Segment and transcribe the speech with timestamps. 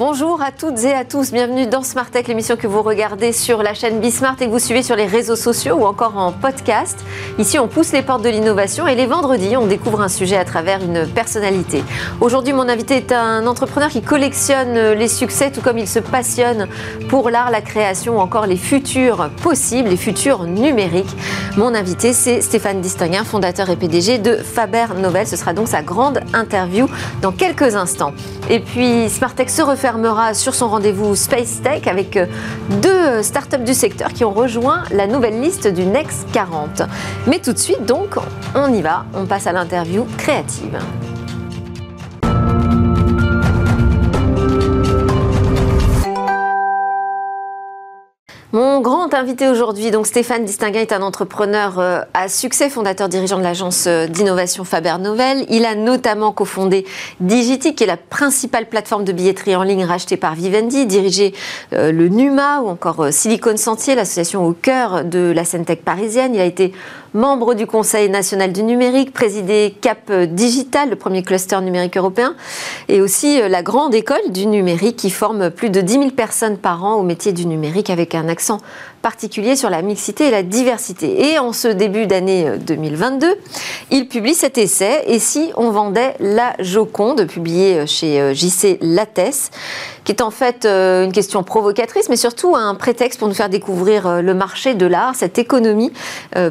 [0.00, 3.74] Bonjour à toutes et à tous, bienvenue dans Smart l'émission que vous regardez sur la
[3.74, 6.98] chaîne Bismart et que vous suivez sur les réseaux sociaux ou encore en podcast.
[7.38, 10.46] Ici, on pousse les portes de l'innovation et les vendredis, on découvre un sujet à
[10.46, 11.84] travers une personnalité.
[12.22, 16.66] Aujourd'hui, mon invité est un entrepreneur qui collectionne les succès tout comme il se passionne
[17.10, 21.14] pour l'art, la création ou encore les futurs possibles, les futurs numériques.
[21.58, 25.26] Mon invité, c'est Stéphane Distinguin, fondateur et PDG de Faber Novel.
[25.26, 26.88] Ce sera donc sa grande interview
[27.20, 28.14] dans quelques instants.
[28.48, 29.89] Et puis, Smart se referme
[30.34, 32.26] sur son rendez-vous Space Tech avec euh,
[32.82, 36.82] deux startups du secteur qui ont rejoint la nouvelle liste du Next 40.
[37.26, 38.16] Mais tout de suite, donc,
[38.54, 40.78] on y va, on passe à l'interview créative.
[48.52, 53.38] Mon grand invité aujourd'hui, donc Stéphane Distinguin, est un entrepreneur euh, à succès, fondateur dirigeant
[53.38, 55.46] de l'agence euh, d'innovation Faber Novel.
[55.50, 56.84] Il a notamment cofondé
[57.20, 61.32] Digiti, qui est la principale plateforme de billetterie en ligne rachetée par Vivendi, dirigé
[61.74, 66.34] euh, le NUMA ou encore Silicon Sentier, l'association au cœur de la scène parisienne.
[66.34, 66.72] Il a été
[67.14, 72.34] membre du Conseil national du numérique, présidé Cap Digital, le premier cluster numérique européen,
[72.88, 76.84] et aussi la grande école du numérique qui forme plus de 10 000 personnes par
[76.84, 78.60] an au métier du numérique avec un accent
[79.02, 81.30] particulier sur la mixité et la diversité.
[81.30, 83.34] Et en ce début d'année 2022, euh,
[83.90, 88.78] il publie cet essai Et si on vendait la Joconde, publié euh, chez euh, JC
[88.82, 89.50] Lattès,
[90.04, 94.22] qui est en fait une question provocatrice, mais surtout un prétexte pour nous faire découvrir
[94.22, 95.92] le marché de l'art, cette économie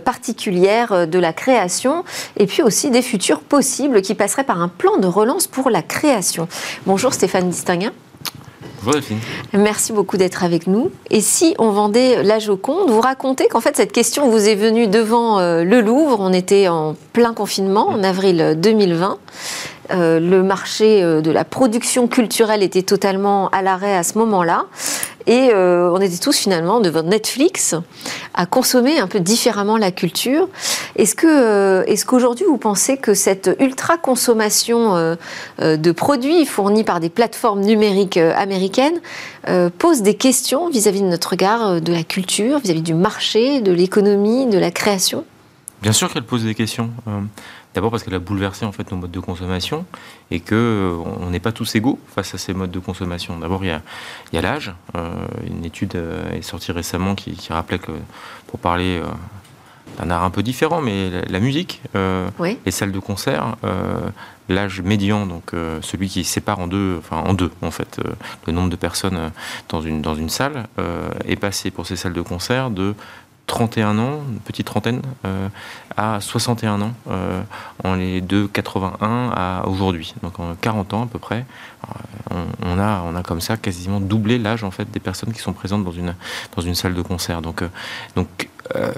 [0.04, 2.04] particulière de la création,
[2.38, 5.82] et puis aussi des futurs possibles qui passeraient par un plan de relance pour la
[5.82, 6.48] création.
[6.86, 7.92] Bonjour Stéphane Distinguin.
[9.54, 10.92] Merci beaucoup d'être avec nous.
[11.10, 14.88] Et si on vendait la Joconde, vous racontez qu'en fait cette question vous est venue
[14.88, 16.18] devant euh, le Louvre.
[16.20, 19.18] On était en plein confinement en avril 2020.
[19.92, 24.66] Euh, le marché euh, de la production culturelle était totalement à l'arrêt à ce moment-là.
[25.30, 27.76] Et euh, on était tous finalement devant Netflix
[28.34, 30.50] à consommer un peu différemment la culture.
[30.96, 35.16] Est-ce que, est-ce qu'aujourd'hui vous pensez que cette ultra consommation
[35.60, 39.00] de produits fournis par des plateformes numériques américaines
[39.78, 44.48] pose des questions vis-à-vis de notre regard de la culture, vis-à-vis du marché, de l'économie,
[44.48, 45.26] de la création?
[45.84, 46.90] Bien sûr qu'elle pose des questions.
[47.80, 49.86] D'abord parce qu'elle a bouleversé en fait nos modes de consommation
[50.32, 53.40] et que euh, on n'est pas tous égaux face à ces modes de consommation.
[53.40, 53.70] D'abord, il
[54.34, 54.74] y a, l'âge.
[54.98, 55.14] Euh,
[55.48, 57.94] une étude euh, est sortie récemment qui, rappelait que,
[58.48, 59.02] pour parler
[59.98, 63.56] d'un art un peu différent, mais la, musique, les salles de concert,
[64.50, 65.52] l'âge médian, donc
[65.82, 68.02] celui qui sépare en deux, enfin en deux en fait,
[68.46, 69.32] le nombre de personnes
[69.70, 70.68] dans une, dans une salle,
[71.26, 72.94] est passé pour ces salles de concert de
[73.50, 75.50] 31 ans, une petite trentaine, euh,
[75.98, 77.42] à 61 ans, euh,
[77.84, 80.14] en les deux 81 à aujourd'hui.
[80.22, 81.46] Donc en 40 ans à peu près,
[82.32, 85.40] euh, on, a, on a comme ça quasiment doublé l'âge en fait des personnes qui
[85.40, 86.14] sont présentes dans une,
[86.56, 87.42] dans une salle de concert.
[87.42, 87.64] Donc,
[88.16, 88.92] donc euh,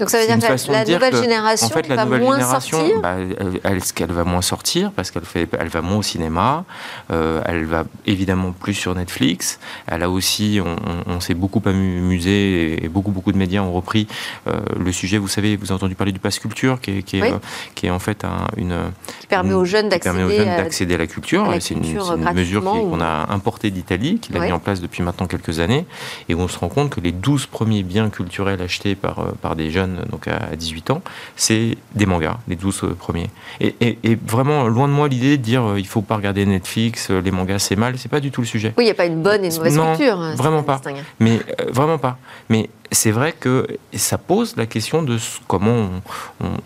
[0.00, 2.78] Donc ça veut dire que la, nouvelle génération en fait, la va nouvelle moins génération,
[2.78, 3.16] sortir bah,
[3.64, 6.64] elle, elle, va moins sortir parce qu'elle fait, elle va moins au cinéma,
[7.12, 9.60] euh, elle va évidemment plus sur Netflix.
[9.86, 10.60] Elle a aussi,
[11.06, 14.08] on, s'est beaucoup amusé et, beaucoup beaucoup de médias ont repris
[14.48, 15.18] euh, le sujet.
[15.18, 17.34] Vous savez, vous avez entendu parler du pass culture, qui est, qui est,
[17.74, 18.76] qui est en fait un, une
[19.20, 21.54] qui permet aux jeunes d'accéder à, la culture.
[21.60, 25.26] C'est une, une, mesure qu'on a importée d'Italie, qu'il a mis en place depuis maintenant
[25.26, 25.86] quelques années,
[26.28, 29.32] et où on se rend compte que les 12 premiers biens culturels achetés par, euh,
[29.40, 31.02] par des jeunes donc à 18 ans,
[31.36, 33.28] c'est des mangas, les 12 euh, premiers.
[33.60, 37.10] Et, et, vraiment, loin de moi l'idée de dire euh, il faut pas regarder Netflix,
[37.10, 38.72] les mangas c'est mal, c'est pas du tout le sujet.
[38.78, 40.18] Oui, il n'y a pas une bonne et une mauvaise non, culture.
[40.36, 40.80] Vraiment pas.
[41.20, 41.38] Mais
[41.70, 42.16] vraiment pas.
[42.48, 45.90] Mais c'est vrai que ça pose la question de comment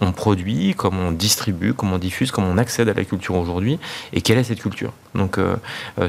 [0.00, 3.78] on, produit, comment on distribue, comment on diffuse, comment on accède à la culture aujourd'hui
[4.12, 4.92] et quelle est cette culture.
[5.14, 5.38] Donc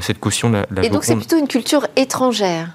[0.00, 2.74] cette caution, la, la et donc c'est plutôt une culture étrangère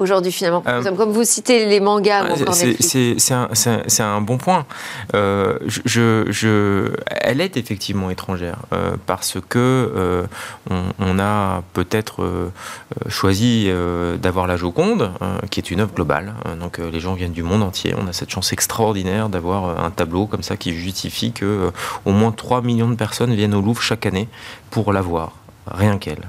[0.00, 4.66] aujourd'hui finalement euh, Comme vous citez les mangas ou encore C'est un, bon point.
[5.14, 10.26] Euh, je, je, elle est effectivement étrangère euh, parce que
[10.70, 12.50] on, a peut-être
[13.08, 13.70] choisi
[14.20, 15.12] d'avoir la Joconde,
[15.50, 16.34] qui est une œuvre globale.
[16.60, 17.94] donc les gens viennent du monde entier.
[17.98, 21.70] On a cette chance extraordinaire d'avoir un tableau comme ça qui justifie que
[22.04, 24.28] au moins 3 millions de personnes viennent au Louvre chaque année
[24.70, 25.32] pour la voir,
[25.66, 26.28] rien qu'elle.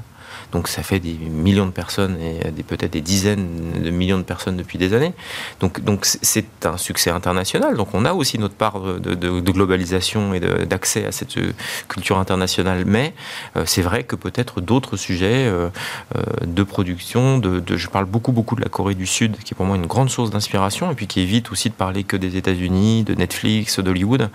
[0.51, 4.23] Donc ça fait des millions de personnes et des, peut-être des dizaines de millions de
[4.23, 5.13] personnes depuis des années.
[5.59, 7.75] Donc donc c'est un succès international.
[7.75, 11.35] Donc on a aussi notre part de, globalisation et d'accès à cette
[11.87, 12.83] culture internationale.
[12.85, 13.13] Mais
[13.55, 15.69] euh, c'est vrai que peut-être d'autres sujets euh,
[16.15, 19.55] euh, de production, de, je parle beaucoup beaucoup de la Corée du Sud, qui est
[19.55, 22.37] pour moi une grande source d'inspiration, et puis qui évite aussi de parler que des
[22.37, 24.29] États-Unis, de Netflix, d'Hollywood.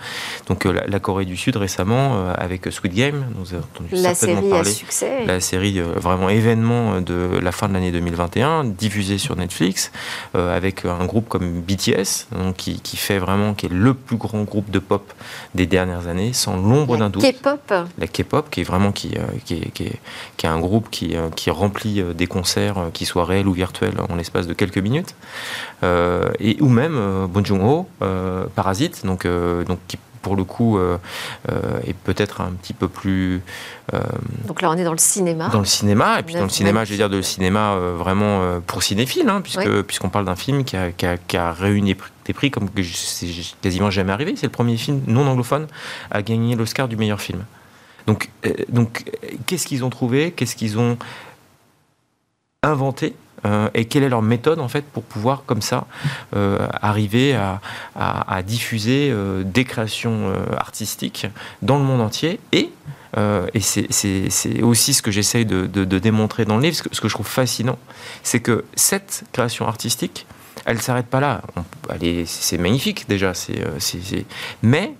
[0.47, 4.63] Donc la, Corée du Sud récemment avec Squid Game, nous avons entendu la série à
[4.63, 5.25] succès.
[5.25, 9.91] La série vraiment événement de la fin de l'année 2021, diffusé sur Netflix,
[10.33, 14.43] avec un groupe comme BTS, donc, qui, qui, fait vraiment, qui est le plus grand
[14.43, 15.13] groupe de pop
[15.53, 17.23] des dernières années, sans l'ombre d'un doute.
[17.23, 19.15] K-pop La K-pop, qui est vraiment qui,
[19.45, 19.91] qui, est, qui,
[20.37, 24.15] qui est un groupe qui, qui remplit des concerts, qui soient réels ou virtuels, en
[24.15, 25.15] l'espace de quelques minutes.
[25.83, 27.87] et, ou même Bon Joon-ho,
[28.55, 29.27] Parasite, donc,
[29.67, 30.97] donc qui pour le coup euh,
[31.51, 33.43] euh, est peut-être un petit peu plus.
[33.93, 33.99] Euh,
[34.47, 35.49] Donc là, on est dans le cinéma.
[35.49, 38.81] Dans le cinéma, et puis dans le cinéma, je veux dire de cinéma vraiment pour
[38.81, 41.95] cinéphiles, hein, puisque puisqu'on parle d'un film qui a, qui, a, réuni
[42.25, 43.27] des prix comme c'est
[43.61, 44.33] quasiment jamais arrivé.
[44.35, 45.67] C'est le premier film non anglophone
[46.09, 47.43] à gagner l'Oscar du meilleur film.
[48.07, 48.31] Donc,
[48.69, 49.03] donc
[49.45, 50.31] qu'est-ce qu'ils ont trouvé?
[50.31, 50.97] Qu'est-ce qu'ils ont
[52.63, 53.13] inventé?
[53.45, 55.85] Euh, et quelle est leur méthode en fait pour pouvoir comme ça
[56.35, 61.27] euh, arriver à, diffuser euh, des créations artistiques
[61.61, 62.71] dans le monde entier et
[63.61, 66.75] c'est aussi ce que j'essaye de, démontrer dans le livre.
[66.75, 67.79] Ce que, je trouve fascinant,
[68.23, 70.25] c'est que cette création artistique,
[70.65, 71.41] elle ne s'arrête pas là.
[72.25, 73.33] C'est magnifique déjà.
[73.33, 74.25] c'est
[74.61, 74.93] mais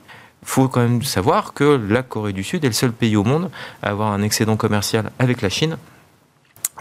[0.43, 3.49] faut quand même savoir que la Corée du Sud est le seul pays au monde
[3.81, 5.77] à avoir un excédent commercial avec la Chine.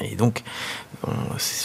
[0.01, 0.43] Et donc,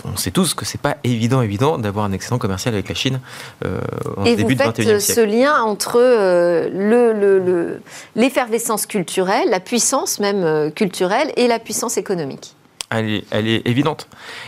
[0.05, 3.19] on, sait tous que c'est pas évident, évident d'avoir un excellent commercial avec la Chine
[3.65, 3.79] euh,
[4.17, 7.79] en Et début vous faites du ce lien entre euh,
[8.15, 12.55] l'effervescence culturelle, la puissance même euh, culturelle et la puissance économique
[12.91, 14.07] elle est, elle est, évidente.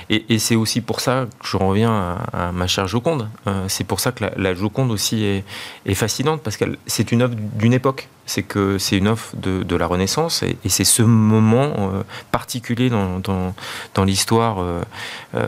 [0.10, 3.30] Et, c'est aussi pour ça que je reviens à, ma chère Joconde.
[3.68, 5.44] c'est pour ça que la, Joconde aussi est,
[5.86, 9.76] est fascinante, parce que c'est une œuvre d'une époque c'est que c'est une offre de,
[9.76, 14.82] la Renaissance et, c'est ce moment euh, particulier dans, dans, l'histoire, euh,
[15.36, 15.48] euh,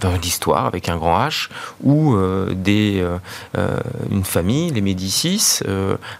[0.00, 1.48] dans l'histoire avec un grand H,
[1.82, 2.16] où
[2.52, 3.04] des,
[4.10, 5.60] une famille, les Médicis,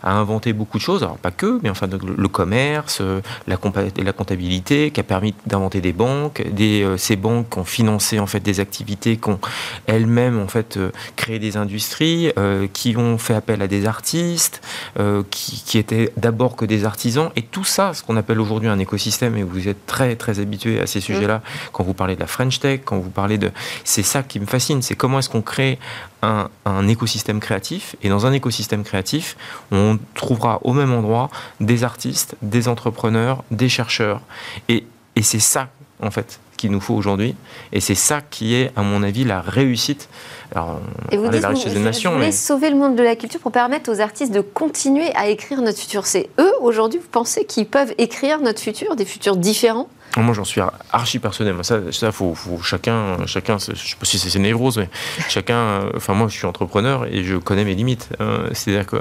[0.03, 3.03] a inventé beaucoup de choses, alors pas que, mais enfin le commerce,
[3.47, 8.41] la, comptabilité, qui a permis d'inventer des banques, des, ces banques ont financé en fait
[8.41, 9.41] des activités, qui ont
[9.87, 10.79] elles-mêmes en fait
[11.17, 12.33] créé des industries,
[12.73, 14.61] qui ont fait appel à des artistes.
[15.01, 17.31] Euh, qui, étaient d'abord que des artisans.
[17.35, 20.79] Et tout ça, ce qu'on appelle aujourd'hui un écosystème, et vous êtes très très habitué
[20.79, 21.41] à ces sujets-là,
[21.73, 23.51] quand vous parlez de la French Tech, quand vous parlez de...
[23.85, 25.79] C'est ça qui me fascine, c'est comment est-ce qu'on crée
[26.23, 26.49] un,
[26.89, 27.97] écosystème créatif.
[28.03, 29.37] Et dans un écosystème créatif,
[29.71, 31.31] on trouvera au même endroit
[31.61, 34.21] des artistes, des entrepreneurs, des chercheurs.
[34.69, 34.85] Et,
[35.17, 35.69] et c'est ça,
[36.03, 37.35] en fait, qu'il nous faut aujourd'hui.
[37.73, 40.09] Et c'est ça qui est, à mon avis, la réussite
[40.53, 40.81] alors,
[41.13, 42.11] et vous dites, la richesse des nations.
[42.11, 45.29] Vous voulez sauver le monde de la culture pour permettre aux artistes de continuer à
[45.29, 46.07] écrire notre futur.
[46.07, 49.89] C'est eux, aujourd'hui, vous pensez qu'ils peuvent écrire notre futur, des futurs différents?
[50.17, 50.61] Moi, j'en suis
[50.93, 51.55] archi personnel.
[51.63, 54.89] Ça, ça faut, chacun, chacun, je sais pas si c'est névrose, mais
[55.29, 55.83] chacun.
[55.97, 58.09] Enfin, moi, je suis entrepreneur et je connais mes limites.
[58.19, 58.45] Hein.
[58.53, 58.97] C'est-à-dire que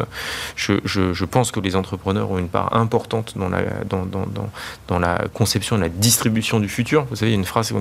[0.55, 3.49] je, pense que les entrepreneurs ont une part importante dans
[4.99, 7.05] la, conception la distribution du futur.
[7.09, 7.73] Vous savez, il y a une phrase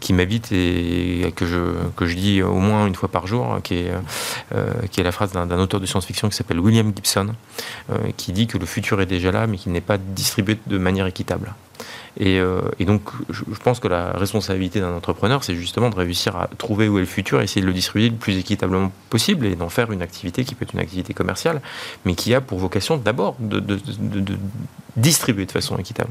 [0.00, 1.58] qui m'habite et que je,
[1.96, 3.92] que je dis au moins une fois par jour, hein, qui est,
[4.54, 7.34] euh, qui est la phrase d'un, auteur de science-fiction qui s'appelle William Gibson,
[7.90, 10.78] euh, qui dit que le futur est déjà là, mais qu'il n'est pas distribué de
[10.78, 11.54] manière équitable.
[12.20, 16.48] Euh, et, donc, je, pense que la responsabilité d'un entrepreneur, c'est justement de réussir à
[16.58, 19.68] trouver où est le futur, essayer de le distribuer le plus équitablement possible et d'en
[19.68, 21.60] faire une activité qui peut être une activité commerciale,
[22.04, 23.62] mais qui a pour vocation d'abord de,
[24.96, 26.10] distribuer de façon équitable.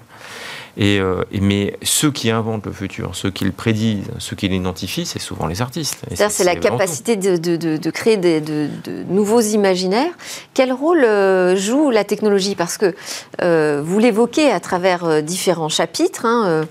[0.80, 5.06] Euh, et, mais ceux qui inventent le futur, ceux qui le prédisent, ceux qui l'identifient,
[5.06, 6.04] c'est souvent les artistes.
[6.16, 8.70] C'est la capacité de, créer de,
[9.10, 10.14] nouveaux imaginaires.
[10.54, 12.56] Quel rôle euh, joue la technologie?
[12.56, 12.96] Parce que
[13.42, 16.66] euh, vous l'évoquez à travers différents chapitres, hein,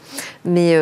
[0.45, 0.77] mais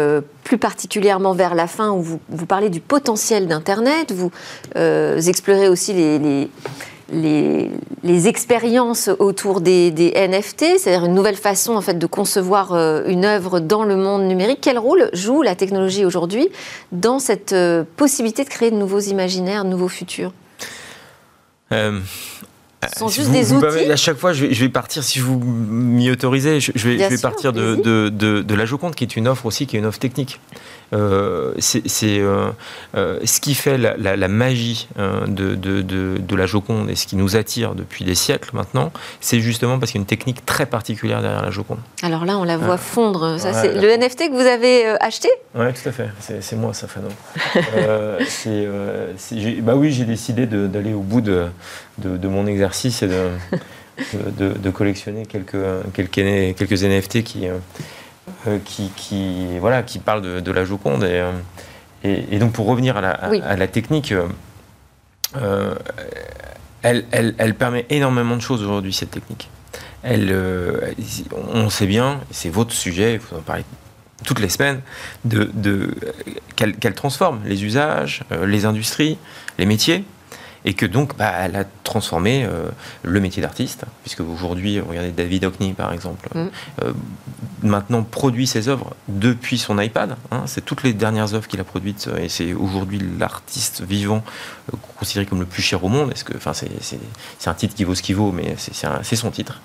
[0.44, 4.30] plus particulièrement vers la fin où vous, vous parlez du potentiel d'Internet, vous
[4.74, 6.50] explorez aussi les les,
[8.26, 13.60] expériences autour des, NFT, c'est-à-dire une nouvelle façon en fait de concevoir euh, une œuvre
[13.60, 14.58] dans le monde numérique.
[14.60, 16.48] Quel rôle joue la technologie aujourd'hui
[16.92, 20.32] dans cette euh, possibilité de créer de nouveaux imaginaires, de nouveaux futurs?
[21.72, 22.00] Euh,
[22.88, 23.90] ce sont juste des outils.
[23.90, 28.54] à chaque fois, je vais, partir, si vous m'y autorisez, je, vais, partir de, de,
[28.54, 30.40] la Joconde, qui est une offre aussi, qui est une offre technique.
[30.92, 32.50] Euh, c'est euh,
[32.96, 37.74] euh, ce qui fait la, magie de, de, la Joconde et ce qui nous attire
[37.74, 41.42] depuis des siècles maintenant, c'est justement parce qu'il y a une technique très particulière derrière
[41.42, 41.78] la Joconde.
[42.02, 43.38] Alors là, on la voit fondre.
[43.38, 45.28] Ça, c'est le NFT que vous avez acheté?
[45.54, 46.08] Oui, tout à fait.
[46.40, 47.08] C'est moi, ça, Fano.
[49.62, 51.46] bah oui, j'ai décidé d'aller au bout de,
[52.08, 53.08] mon exercice et
[54.38, 55.56] de, de, collectionner quelques,
[55.94, 57.46] quelques, quelques NFT qui,
[58.46, 61.04] euh, qui, qui, voilà, qui parle de, la Joconde.
[61.04, 61.32] Et, euh,
[62.04, 64.14] et, donc, pour revenir à la, à, la technique,
[65.36, 65.74] euh,
[66.82, 69.50] elle, elle, elle, permet énormément de choses aujourd'hui, cette technique.
[70.02, 70.34] elle,
[71.52, 73.64] on sait bien, c'est votre sujet, faut en parler
[74.24, 74.80] toutes les semaines,
[75.24, 75.94] de, de
[76.56, 79.18] qu'elle transforme les usages, les industries,
[79.58, 80.04] les métiers
[80.64, 82.68] et que donc bah, elle a transformé euh,
[83.02, 86.48] le métier d'artiste, puisque aujourd'hui, regardez David Hockney par exemple, mm.
[86.82, 86.92] euh,
[87.62, 90.16] maintenant produit ses œuvres depuis son iPad.
[90.30, 90.42] Hein.
[90.46, 94.22] c'est toutes les dernières œuvres qu'il a produites et c'est aujourd'hui l'artiste vivant
[94.72, 96.12] euh, considéré comme le plus cher au monde.
[96.12, 99.60] Est-ce que, enfin, c'est un titre qui vaut ce qu'il vaut, mais c'est son titre.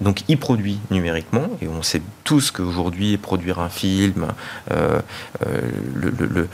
[0.00, 4.26] donc il produit numériquement et on sait tous qu'aujourd'hui produire un film,
[4.70, 6.48] le,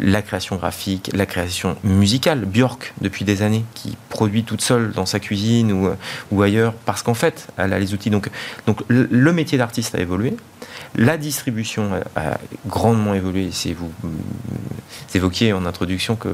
[0.00, 5.06] la création graphique, la création musicale Björk, depuis des années, qui produit toute seule dans
[5.06, 5.90] sa cuisine ou,
[6.32, 8.10] ou ailleurs, parce qu'en fait, elle a les outils.
[8.10, 8.28] Donc,
[8.66, 10.34] donc le métier d'artiste a évolué.
[10.96, 13.50] La distribution a grandement évolué.
[13.52, 13.92] Si vous
[15.14, 16.28] évoquiez en introduction que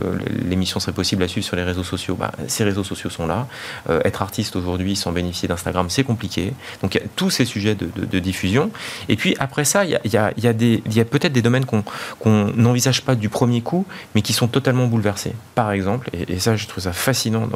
[0.48, 3.46] l'émission serait possible à suivre sur les réseaux sociaux, bah, ces réseaux sociaux sont là.
[3.90, 6.54] Euh, être artiste aujourd'hui sans bénéficier d'Instagram, c'est compliqué.
[6.82, 8.70] Donc il y a tous ces sujets de, diffusion.
[9.08, 12.52] Et puis après ça, il y a, y a, y a, peut-être des domaines qu'on
[12.56, 15.34] n'envisage pas du premier coup, mais qui sont totalement bouleversés.
[15.54, 17.48] Par exemple, et, ça je trouve ça fascinant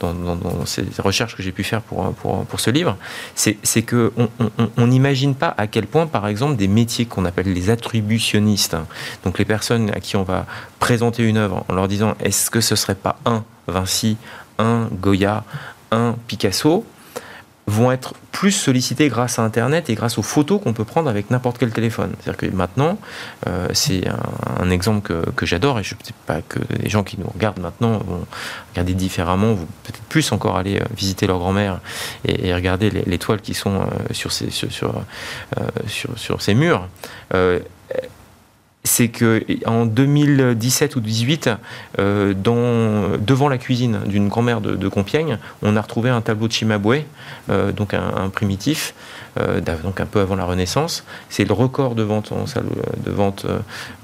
[0.00, 2.96] dans, ces recherches que j'ai pu faire pour, pour, pour ce livre,
[3.34, 8.76] c'est qu'on n'imagine pas à quel point, par exemple des métiers qu'on appelle les attributionnistes,
[9.24, 10.46] donc les personnes à qui on va
[10.78, 14.16] présenter une œuvre en leur disant est-ce que ce serait pas un Vinci,
[14.58, 15.44] un Goya,
[15.90, 16.84] un Picasso
[17.66, 21.30] vont être plus sollicités grâce à Internet et grâce aux photos qu'on peut prendre avec
[21.30, 22.12] n'importe quel téléphone.
[22.20, 22.98] C'est-à-dire que maintenant,
[23.46, 24.04] euh, c'est
[24.60, 27.60] un, exemple que, j'adore et je ne sais pas que les gens qui nous regardent
[27.60, 28.24] maintenant vont
[28.72, 31.80] regarder différemment, vont peut-être plus encore aller euh, visiter leur grand-mère
[32.24, 36.88] et, regarder les, toiles qui sont euh, sur, ces, murs
[38.96, 41.50] c'est que en 2017 ou 2018,
[41.98, 47.04] euh, devant la cuisine d'une grand-mère de, Compiègne, on a retrouvé un tableau de Chimabue,
[47.50, 48.94] euh, donc un, primitif,
[49.38, 51.04] euh, donc un peu avant la Renaissance.
[51.28, 52.64] C'est le record de vente en salle
[53.04, 53.44] de vente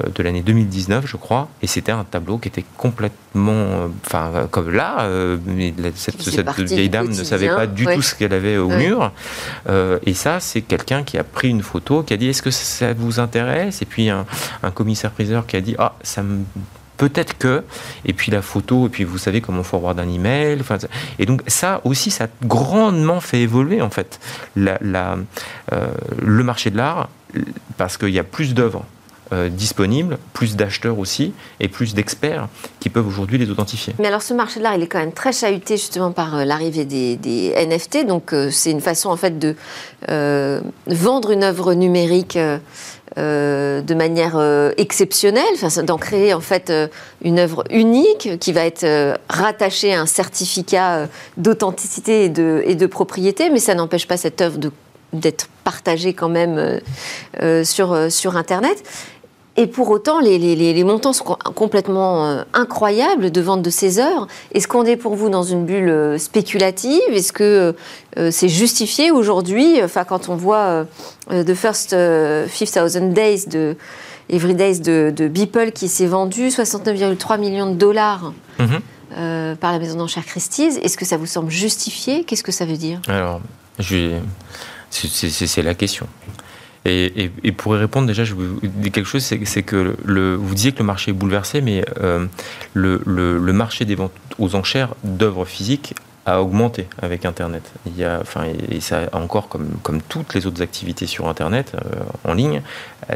[0.04, 5.08] de l'année 2019, je crois, et c'était un tableau qui était complètement, enfin comme là,
[5.94, 6.20] cette,
[6.60, 9.10] vieille dame ne savait pas du tout ce qu'elle avait au mur,
[10.04, 12.92] et ça, c'est quelqu'un qui a pris une photo, qui a dit est-ce que ça
[12.92, 13.80] vous intéresse?
[13.80, 14.26] Et puis un
[14.82, 16.22] commissaire-priseur qui a dit Ah, ça
[17.02, 17.64] peut-être que,
[18.04, 20.58] et puis la photo, et puis vous savez comment forward un email.
[20.60, 20.78] Enfin,
[21.18, 24.20] et donc ça aussi, ça a grandement fait évoluer en fait
[24.54, 24.78] la,
[25.72, 25.88] euh,
[26.20, 27.08] le marché de l'art
[27.76, 28.84] parce qu'il y a plus d'œuvres
[29.32, 32.48] euh, disponibles, plus d'acheteurs aussi, et plus d'experts
[32.78, 33.94] qui peuvent aujourd'hui les authentifier.
[33.98, 36.44] Mais alors ce marché de l'art, il est quand même très chahuté justement par euh,
[36.44, 39.56] l'arrivée des, NFT, donc c'est une façon en fait de
[40.86, 42.38] vendre une œuvre numérique
[43.18, 45.42] euh, de manière euh, exceptionnelle,
[45.84, 46.88] d'en créer en fait euh,
[47.22, 48.86] une œuvre unique qui va être
[49.28, 54.58] rattachée à un certificat d'authenticité et de, propriété, mais ça n'empêche pas cette œuvre
[55.12, 56.80] d'être partagée quand même
[57.64, 58.82] sur Internet.
[59.56, 64.26] Et pour autant, les, montants sont complètement euh, incroyables de vente de ces heures.
[64.52, 67.00] Est-ce qu'on est pour vous dans une bulle euh, spéculative?
[67.10, 67.74] Est-ce que
[68.18, 69.82] euh, c'est justifié aujourd'hui?
[69.82, 70.86] Enfin, quand on voit
[71.28, 73.76] The First 5000 Days de
[74.30, 79.56] Every Days de, de Beeple qui s'est vendu 69,3 millions de dollars mhm.
[79.56, 82.24] par la maison d'enchères Christie's, est-ce que ça vous semble justifié?
[82.24, 83.00] Qu'est-ce que ça veut dire?
[83.08, 83.40] Alors,
[84.90, 86.06] c'est la question.
[86.84, 90.78] Et, pour y répondre, déjà, je vous dis quelque chose, c'est que vous disiez que
[90.78, 92.26] le marché est bouleversé, mais euh,
[92.74, 95.94] le, marché des ventes aux enchères d'œuvres physiques
[96.26, 97.72] a augmenté avec Internet.
[97.86, 102.00] Il y a, enfin, et ça encore comme, toutes les autres activités sur Internet euh,
[102.24, 102.62] en ligne,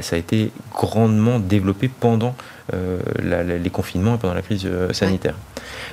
[0.00, 2.34] ça a été grandement développé pendant
[2.72, 5.34] les confinements et pendant la crise sanitaire.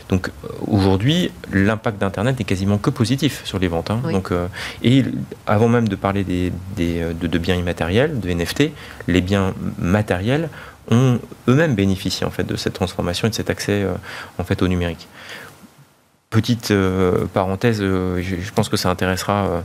[0.09, 0.29] Donc
[0.67, 3.91] aujourd'hui, l'impact d'Internet n'est quasiment que positif sur les ventes.
[3.91, 4.01] Hein.
[4.11, 4.47] Donc, euh,
[4.81, 5.03] et
[5.47, 8.71] avant même de parler des, euh, de, biens immatériels, de NFT,
[9.07, 10.49] les biens matériels
[10.91, 13.93] ont eux-mêmes bénéficié en fait de cette transformation et de cet accès euh,
[14.37, 15.07] en fait au numérique.
[16.29, 16.73] Petite
[17.31, 19.63] parenthèse, je, pense que ça intéressera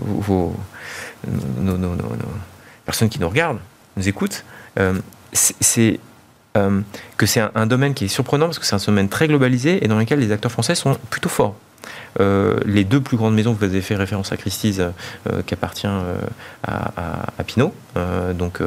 [0.00, 0.52] vos,
[1.60, 1.78] nos,
[2.84, 3.60] personnes qui nous regardent,
[3.96, 4.44] nous écoutent.
[5.34, 6.00] C'est
[6.56, 6.80] euh,
[7.16, 9.88] que c'est un, domaine qui est surprenant parce que c'est un domaine très globalisé et
[9.88, 11.56] dans lequel les acteurs français sont plutôt forts.
[12.20, 15.86] Euh, les deux plus grandes maisons, vous avez fait référence à Christie's, euh, qui appartient
[15.86, 16.16] euh,
[16.62, 17.74] à, à, Pinot,
[18.34, 18.60] donc,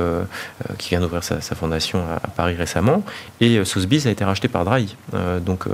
[0.77, 3.03] qui vient d'ouvrir sa, fondation à, Paris récemment,
[3.41, 4.95] et Sotheby's a été racheté par Drahi.
[5.41, 5.65] donc,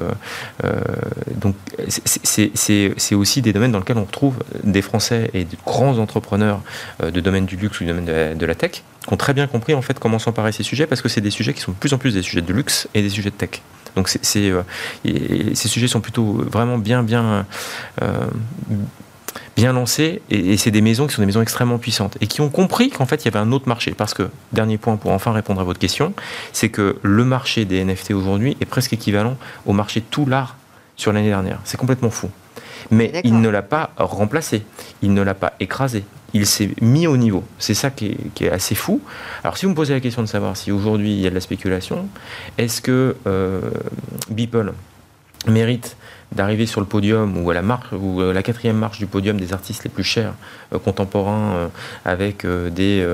[2.23, 6.61] c'est aussi des domaines dans lesquels on retrouve des Français et de grands entrepreneurs
[7.03, 9.73] de domaine du luxe ou du domaine de la, tech qui ont très bien compris
[9.73, 11.93] en fait comment s'emparer ces sujets parce que c'est des sujets qui sont de plus
[11.93, 13.61] en plus des sujets de luxe et des sujets de tech.
[13.95, 17.45] Donc c'est, ces sujets sont plutôt vraiment bien, bien,
[19.55, 22.49] bien lancés et, c'est des maisons qui sont des maisons extrêmement puissantes et qui ont
[22.49, 23.91] compris qu'en fait il y avait un autre marché.
[23.91, 26.13] Parce que, dernier point pour enfin répondre à votre question,
[26.51, 30.57] c'est que le marché des NFT aujourd'hui est presque équivalent au marché de tout l'art
[30.95, 31.59] sur l'année dernière.
[31.63, 32.29] C'est complètement fou.
[32.91, 34.63] Mais il ne l'a pas remplacé,
[35.01, 37.43] il ne l'a pas écrasé, il s'est mis au niveau.
[37.59, 39.01] C'est ça qui est, assez fou.
[39.43, 41.35] Alors si vous me posez la question de savoir si aujourd'hui il y a de
[41.35, 42.07] la spéculation,
[42.57, 43.61] est-ce que euh,
[44.29, 44.73] Beeple
[45.47, 45.95] mérite
[46.35, 49.39] d'arriver sur le podium ou à la marche ou euh, la quatrième marche du podium
[49.39, 50.33] des artistes les plus chers
[50.73, 51.67] euh, contemporains euh,
[52.05, 53.05] avec des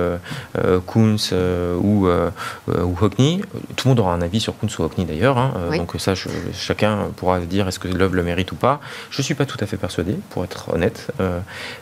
[0.88, 3.42] Kunz ou, ou Hockney.
[3.76, 5.38] Tout le monde aura un avis sur Kunz ou Hockney d'ailleurs.
[5.38, 6.14] Hein, donc ça,
[6.54, 8.80] chacun pourra dire est-ce que l'œuvre le mérite ou pas.
[9.12, 11.12] Je ne suis pas tout à fait persuadé, pour être honnête,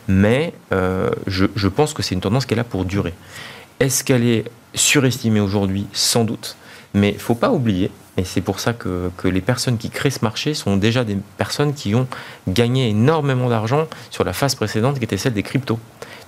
[0.06, 3.14] mais je, je pense que c'est une tendance qui est là pour durer.
[3.80, 5.86] Est-ce qu'elle est surestimée aujourd'hui?
[5.92, 6.56] Sans doute.
[6.94, 10.10] Mais il ne faut pas oublier et c'est pour ça que, les personnes qui créent
[10.10, 12.08] ce marché sont déjà des personnes qui ont
[12.48, 15.78] gagné énormément d'argent sur la phase précédente qui était celle des cryptos.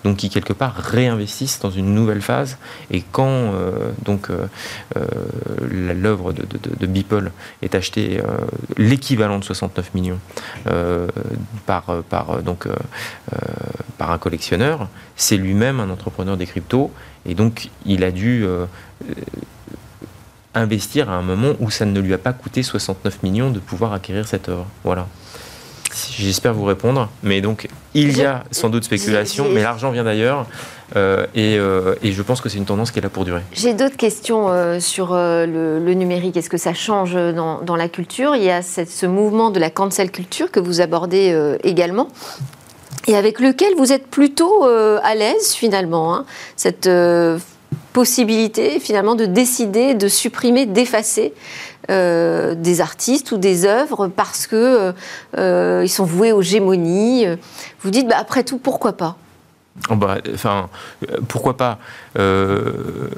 [0.05, 2.57] Donc qui quelque part réinvestissent dans une nouvelle phase.
[2.91, 4.47] Et quand euh, donc euh,
[4.97, 5.05] euh,
[5.95, 8.23] l'œuvre de, Beeple est achetée
[8.79, 10.19] l'équivalent de 69 millions
[11.67, 12.67] par, par, donc,
[13.99, 16.91] par un collectionneur, c'est lui-même un entrepreneur des cryptos.
[17.27, 18.47] Et donc il a dû
[20.55, 23.93] investir à un moment où ça ne lui a pas coûté 69 millions de pouvoir
[23.93, 24.67] acquérir cette œuvre.
[24.85, 25.07] Voilà.
[26.11, 27.09] J'espère vous répondre.
[27.23, 30.47] Mais donc, il y a sans doute spéculation, mais l'argent vient d'ailleurs.
[30.97, 33.43] Euh, euh, et, je pense que c'est une tendance qui est là pour durer.
[33.53, 36.37] J'ai d'autres questions euh, sur le, numérique.
[36.37, 38.37] Est-ce que ça change dans, la culture?
[38.37, 42.09] Il y a ce mouvement de la cancel culture que vous abordez également
[43.07, 46.15] et avec lequel vous êtes plutôt à l'aise finalement.
[46.15, 46.25] Hein?
[46.57, 46.89] cette
[47.93, 51.35] possibilité finalement de décider de supprimer, d'effacer
[51.91, 54.93] euh, des artistes ou des œuvres parce que
[55.37, 57.27] euh, ils sont voués aux gémonies.
[57.81, 59.17] Vous dites, bah, après tout, pourquoi pas?
[59.89, 60.69] Oh, bah, Enfin,
[61.29, 61.79] pourquoi pas?
[62.19, 63.09] Euh,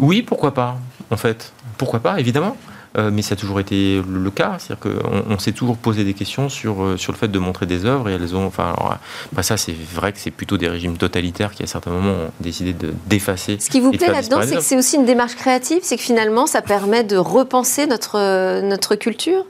[0.00, 0.76] Oui, pourquoi pas,
[1.10, 1.52] en fait.
[1.78, 2.56] Pourquoi pas, évidemment.
[2.98, 4.56] Euh, mais ça a toujours été le cas.
[4.58, 7.64] C'est-à-dire qu'on on, s'est toujours posé des questions sur, euh, sur le fait de montrer
[7.64, 8.46] des œuvres et elles ont.
[8.46, 8.96] Enfin, alors,
[9.40, 12.74] ça, c'est vrai que c'est plutôt des régimes totalitaires qui, à certains moments, ont décidé
[12.74, 13.56] de d'effacer.
[13.58, 16.46] Ce qui vous plaît là-dedans, c'est que c'est aussi une démarche créative, c'est que finalement,
[16.46, 19.44] ça permet de repenser notre, notre culture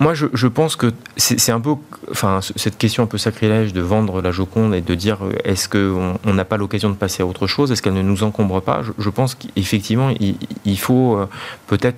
[0.00, 1.74] Moi, je, je, pense que c'est un peu.
[2.10, 5.68] Enfin, cette question un peu sacrilège de vendre la Joconde et de dire euh, est-ce
[5.68, 8.82] qu'on n'a pas l'occasion de passer à autre chose Est-ce qu'elle ne nous encombre pas?
[8.98, 11.18] Je, pense qu'effectivement, il, il, faut
[11.66, 11.96] peut-être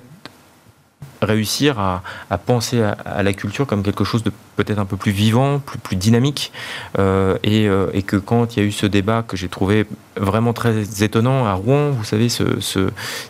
[1.21, 2.01] réussir à,
[2.37, 5.95] penser à, la culture comme quelque chose de peut-être un peu plus vivant, plus, plus
[5.95, 6.51] dynamique,
[6.99, 10.53] euh, euh, et, que quand il y a eu ce débat que j'ai trouvé vraiment
[10.53, 12.43] très étonnant à Rouen, vous savez, ce,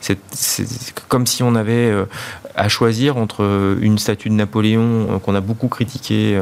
[0.02, 0.20] c'est,
[1.08, 2.06] comme si on avait euh,
[2.56, 6.42] à choisir entre une statue de Napoléon qu'on a beaucoup critiqué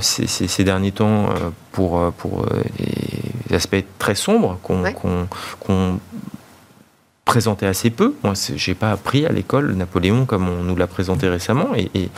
[0.00, 1.28] ces, derniers temps
[1.72, 2.46] pour, pour
[2.78, 4.82] des aspects très sombres qu'on,
[5.60, 6.00] qu'on
[7.26, 8.14] présenté assez peu.
[8.22, 12.08] Moi, j'ai pas appris à l'école Napoléon comme on nous l'a présenté récemment, et, et,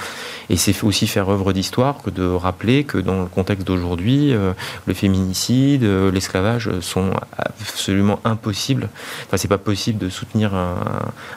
[0.57, 4.53] c'est aussi faire œuvre d'histoire que de rappeler que dans le contexte d'aujourd'hui, euh,
[4.87, 8.89] le féminicide, euh, l'esclavage sont absolument impossibles.
[9.27, 10.77] Enfin, c'est pas possible de soutenir un,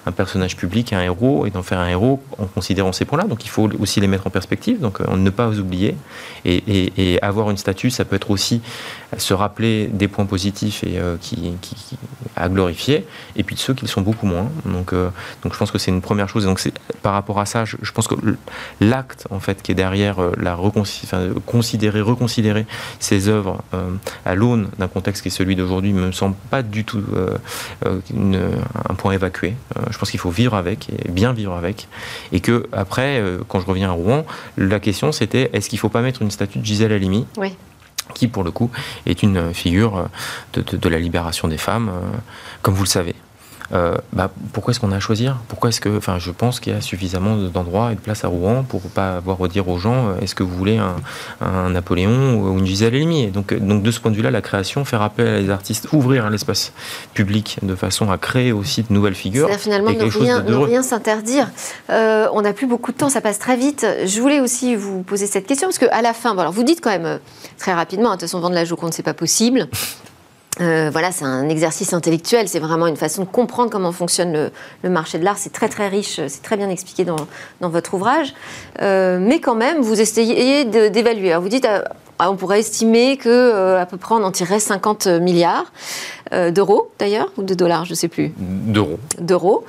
[0.06, 3.26] un, personnage public, un héros, et d'en faire un héros en considérant ces points-là.
[3.26, 4.80] Donc, il faut aussi les mettre en perspective.
[4.80, 5.96] Donc, euh, ne pas oublier
[6.46, 8.62] et, et, avoir une statue, ça peut être aussi
[9.18, 11.98] se rappeler des points positifs et qui, qui,
[12.36, 14.50] à glorifier, et puis ceux qui le sont beaucoup moins.
[14.66, 16.46] Donc, donc je pense que c'est une première chose.
[16.46, 16.62] Et donc
[17.02, 18.16] par rapport à ça, je, pense que
[19.02, 20.58] l'acte en fait qui est derrière euh, la
[21.46, 22.66] considérer, reconsidérer
[23.00, 23.90] ces œuvres euh,
[24.26, 27.04] à l'aune d'un contexte qui est celui d'aujourd'hui me semble pas du tout
[27.84, 29.56] un point évacué.
[29.90, 31.88] je pense qu'il faut vivre avec et bien vivre avec.
[32.32, 34.26] Et que après, quand je reviens à Rouen,
[34.58, 37.56] la question c'était est-ce qu'il ne faut pas mettre une statue de Gisèle Halimi oui
[38.14, 38.70] qui pour le coup
[39.06, 40.10] est une figure
[40.54, 41.92] de la libération des femmes,
[42.62, 43.16] comme vous le savez.
[43.74, 45.38] Euh, bah, pourquoi est-ce qu'on a à choisir?
[45.48, 48.28] Pourquoi est-ce que, enfin, je pense qu'il y a suffisamment d'endroits et de places à
[48.28, 52.42] Rouen pour pas avoir à dire aux gens, euh, est-ce que vous voulez un, Napoléon
[52.42, 53.28] ou une Gisèle Halimi?
[53.28, 55.88] Donc, euh, donc de ce point de vue-là, la création fait rappel à les artistes,
[55.94, 56.74] ouvrir l'espace
[57.14, 59.48] public de façon à créer aussi de nouvelles figures.
[59.52, 61.50] C'est finalement ne rien, ne rien s'interdire.
[61.90, 63.86] on n'a plus beaucoup de temps, ça passe très vite.
[64.06, 66.90] Je voulais aussi vous poser cette question parce qu'à la fin, alors vous dites quand
[66.90, 67.20] même
[67.58, 69.68] très rapidement, hein, de toute façon vendre la Joconde c'est pas possible.
[70.60, 74.52] Euh, voilà, c'est un exercice intellectuel, c'est vraiment une façon de comprendre comment fonctionne
[74.84, 75.38] le, marché de l'art.
[75.38, 77.16] C'est très très riche, c'est très bien expliqué dans,
[77.62, 78.34] votre ouvrage.
[78.82, 81.36] Euh, mais quand même, vous essayez d'évaluer.
[81.38, 81.82] Vous dites, euh,
[82.30, 85.72] on pourrait estimer que à peu près on en tirerait 50 milliards.
[86.34, 88.32] Euh, d'euros d'ailleurs, ou de dollars, je ne sais plus.
[88.38, 89.00] D'euros.
[89.20, 89.66] D'euros.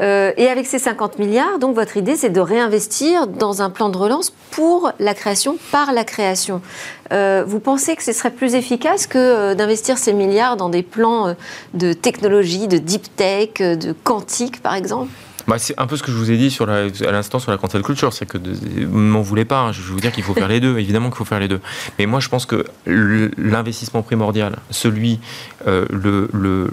[0.00, 3.90] Euh, et avec ces 50 milliards, donc votre idée, c'est de réinvestir dans un plan
[3.90, 6.62] de relance pour la création, par la création.
[7.12, 11.34] Euh, vous pensez que ce serait plus efficace que d'investir ces milliards dans des plans
[11.74, 15.10] de technologie, de deep tech, de quantique, par exemple?
[15.46, 17.50] Bah, c'est un peu ce que je vous ai dit sur la, à l'instant sur
[17.50, 19.72] la cancel culture, c'est que ne m'en voulez pas, hein.
[19.72, 21.60] je vais vous dire qu'il faut faire les deux, évidemment qu'il faut faire les deux.
[21.98, 25.20] Mais moi je pense que l'investissement primordial, celui
[25.66, 26.68] euh, le, le,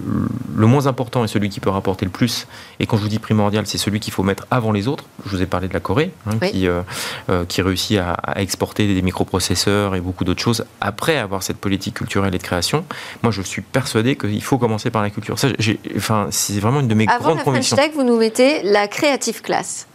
[0.56, 2.48] le, moins important et celui qui peut rapporter le plus,
[2.80, 5.06] et quand je vous dis primordial, c'est celui qu'il faut mettre avant les autres.
[5.26, 6.82] Je vous ai parlé de la Corée, hein, qui, euh,
[7.30, 11.58] euh, qui réussit à, à, exporter des microprocesseurs et beaucoup d'autres choses après avoir cette
[11.58, 12.86] politique culturelle et de création.
[13.22, 15.38] Moi je suis persuadé qu'il faut commencer par la culture.
[15.38, 15.50] Ça,
[15.96, 17.78] enfin, c'est vraiment une de mes avant grandes la convictions.
[17.78, 19.86] French Tech, vous nous mettez la Creative Class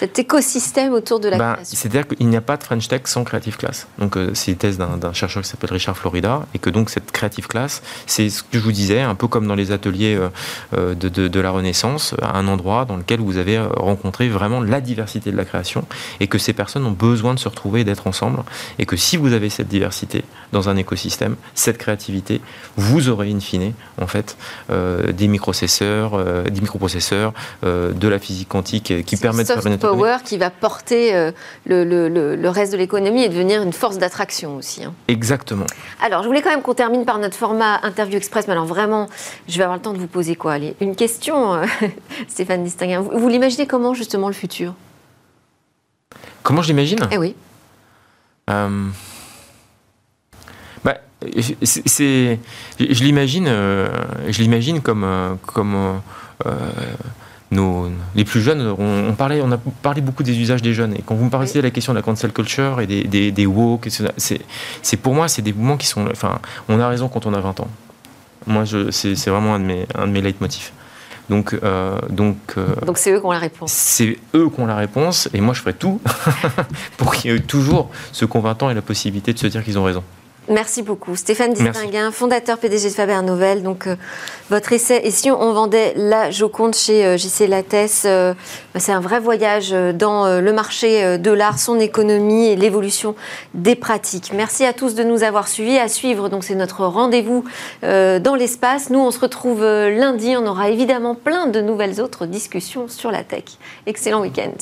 [0.00, 3.22] cet écosystème autour de la bah, C'est-à-dire qu'il n'y a pas de French Tech sans
[3.22, 3.86] Creative Class.
[3.98, 7.12] Donc euh, c'est une thèse d'un chercheur qui s'appelle Richard Florida, et que donc cette
[7.12, 10.30] Creative Class, c'est ce que je vous disais, un peu comme dans les ateliers euh,
[10.74, 15.30] euh, de, de, la Renaissance, un endroit dans lequel vous avez rencontré vraiment la diversité
[15.32, 15.84] de la création,
[16.18, 18.42] et que ces personnes ont besoin de se retrouver et d'être ensemble,
[18.78, 22.40] et que si vous avez cette diversité dans un écosystème, cette créativité,
[22.78, 24.38] vous aurez in fine, en fait,
[24.70, 30.38] des microprocesseurs, des microprocesseurs, de la physique quantique qui permettent de faire une power qui
[30.38, 31.32] va porter euh,
[31.66, 34.84] le, le, reste de l'économie et devenir une force d'attraction aussi.
[34.84, 34.92] Hein.
[35.08, 35.66] Exactement.
[36.00, 39.08] Alors, je voulais quand même qu'on termine par notre format interview express, mais alors vraiment,
[39.48, 40.52] je vais avoir le temps de vous poser quoi?
[40.52, 41.66] Allez, Une question, euh,
[42.28, 43.00] Stéphane Distinguin.
[43.00, 44.74] Vous, l'imaginez comment justement le futur?
[46.42, 46.98] Comment je l'imagine?
[47.10, 47.34] Eh oui.
[48.48, 48.88] Euh,
[50.84, 50.98] bah,
[51.62, 52.38] c'est,
[52.78, 56.00] je l'imagine, je l'imagine comme, comme
[57.52, 60.94] les plus jeunes, on, parlait, on a parlé beaucoup des usages des jeunes.
[60.94, 63.32] Et quand vous me parlez de la question de la cancel culture et des, des,
[63.32, 66.06] des woke, c'est pour moi, c'est des mouvements qui sont.
[66.10, 67.68] Enfin, on a raison quand on a 20 ans.
[68.46, 70.72] Moi, c'est vraiment un de mes, un de mes leitmotifs.
[71.28, 73.70] Donc, euh, donc, euh, donc c'est eux qui ont la réponse.
[73.70, 76.00] C'est eux qui ont la réponse, et moi je ferai tout
[76.96, 79.62] pour qu'il y ait toujours ce qu'ont 20 ans et la possibilité de se dire
[79.62, 80.02] qu'ils ont raison.
[80.50, 81.14] Merci beaucoup.
[81.14, 83.62] Stéphane Distinguin, fondateur PDG de Faber Novel.
[83.62, 83.94] Donc, euh,
[84.50, 88.34] votre essai, et si on vendait la Joconde chez euh, JC Lattès, euh,
[88.74, 93.14] bah, c'est un vrai voyage dans le marché de l'art, son économie et l'évolution
[93.54, 94.32] des pratiques.
[94.34, 95.78] Merci à tous de nous avoir suivis.
[95.78, 97.44] À suivre, donc, c'est notre rendez-vous
[97.82, 98.90] dans l'espace.
[98.90, 100.34] Nous, on se retrouve lundi.
[100.36, 103.44] On aura évidemment plein de nouvelles autres discussions sur la tech.
[103.86, 104.52] Excellent week-end.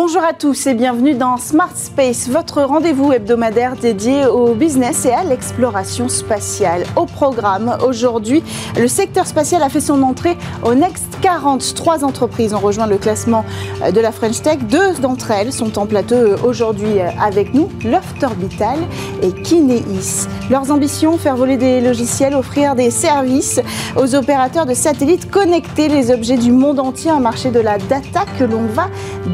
[0.00, 5.10] Bonjour à tous et bienvenue dans Smart Space, votre rendez-vous hebdomadaire dédié au business et
[5.10, 6.84] à l'exploration spatiale.
[6.94, 8.44] Au programme aujourd'hui,
[8.78, 11.74] le secteur spatial a fait son entrée au Next 40.
[11.74, 13.44] Trois entreprises ont rejoint le classement
[13.92, 14.58] de la French Tech.
[14.70, 18.78] Deux d'entre elles sont en plateau aujourd'hui avec nous, Loft Orbital
[19.20, 20.28] et Kineis.
[20.48, 23.60] Leurs ambitions, faire voler des logiciels, offrir des services
[23.96, 28.20] aux opérateurs de satellites, connecter les objets du monde entier, un marché de la data
[28.38, 28.86] que l'on va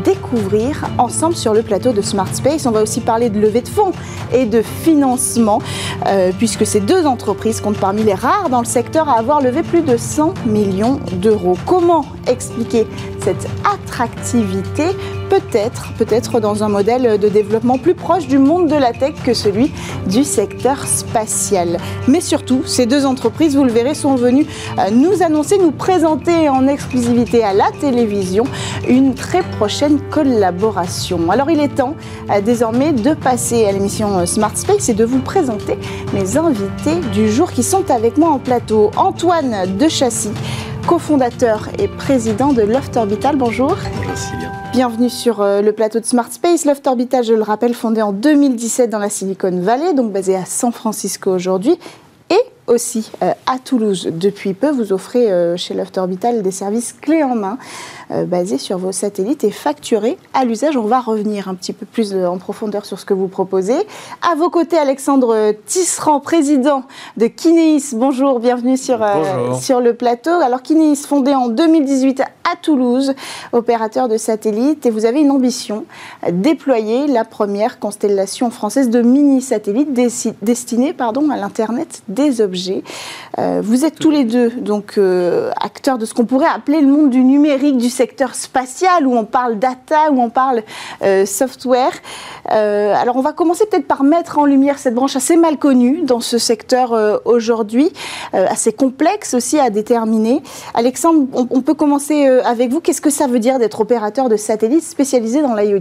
[0.05, 0.54] découvrir
[0.99, 2.67] ensemble sur le plateau de Smart Space.
[2.67, 3.93] On va aussi parler de levée de fonds
[4.33, 5.61] et de financement,
[6.07, 9.63] euh, puisque ces deux entreprises comptent parmi les rares dans le secteur à avoir levé
[9.63, 11.57] plus de 100 millions d'euros.
[11.67, 12.87] Comment expliquer
[13.25, 14.85] cette attractivité
[15.31, 19.33] peut-être, peut-être dans un modèle de développement plus proche du monde de la tech que
[19.33, 19.73] celui
[20.07, 21.79] du secteur spatial.
[22.07, 24.47] Mais surtout, ces deux entreprises, vous le verrez, sont venues
[24.79, 28.45] euh, nous annoncer, nous présenter en exclusivité à la télévision
[28.89, 31.31] une très prochaine collaboration.
[31.31, 31.95] Alors il est temps
[32.31, 35.79] euh, désormais de passer à l'émission euh, Smart Space et de vous présenter
[36.13, 38.91] mes invités du jour qui sont avec moi en plateau.
[38.97, 40.31] Antoine de Chassis,
[40.87, 43.37] cofondateur et président de Loft Orbital.
[43.37, 43.77] Bonjour.
[44.07, 44.53] Merci bien.
[44.73, 46.65] Bienvenue sur euh, le plateau de Smart Space.
[46.65, 50.45] Loft Orbital, je le rappelle, fondé en 2017 dans la Silicon Valley, donc basé à
[50.45, 51.79] San Francisco aujourd'hui.
[52.31, 54.71] Et aussi euh, à Toulouse depuis peu.
[54.71, 57.59] Vous offrez euh, chez Loft Orbital des services clés en main
[58.11, 60.77] euh, basés sur vos satellites et facturés à l'usage.
[60.77, 63.87] On va revenir un petit peu plus en profondeur sur ce que vous proposez.
[64.23, 66.85] À vos côtés, Alexandre Tisserand, président
[67.17, 67.95] de Kineis.
[67.95, 69.05] Bonjour, bienvenue sur,
[69.61, 70.31] sur le plateau.
[70.31, 73.15] Alors Kineis, fondé en 2018 à Toulouse,
[73.53, 75.87] opérateur de satellites, et vous avez une ambition,
[76.31, 79.93] déployer la première constellation française de mini-satellites
[80.43, 82.83] destinée pardon, à l'Internet des objets objets.
[83.39, 84.99] vous êtes tous les deux donc
[85.61, 89.25] acteurs de ce qu'on pourrait appeler le monde du numérique, du secteur spatial, où on
[89.25, 90.63] parle data, où on parle
[91.25, 91.93] software.
[92.47, 96.21] alors on va commencer peut-être par mettre en lumière cette branche assez mal connue dans
[96.21, 97.91] ce secteur aujourd'hui,
[98.33, 100.41] assez complexe aussi à déterminer.
[100.75, 102.81] Alexandre, on, peut commencer avec vous.
[102.81, 105.81] Qu'est-ce que ça veut dire d'être opérateur de satellites spécialisé dans l'IoT?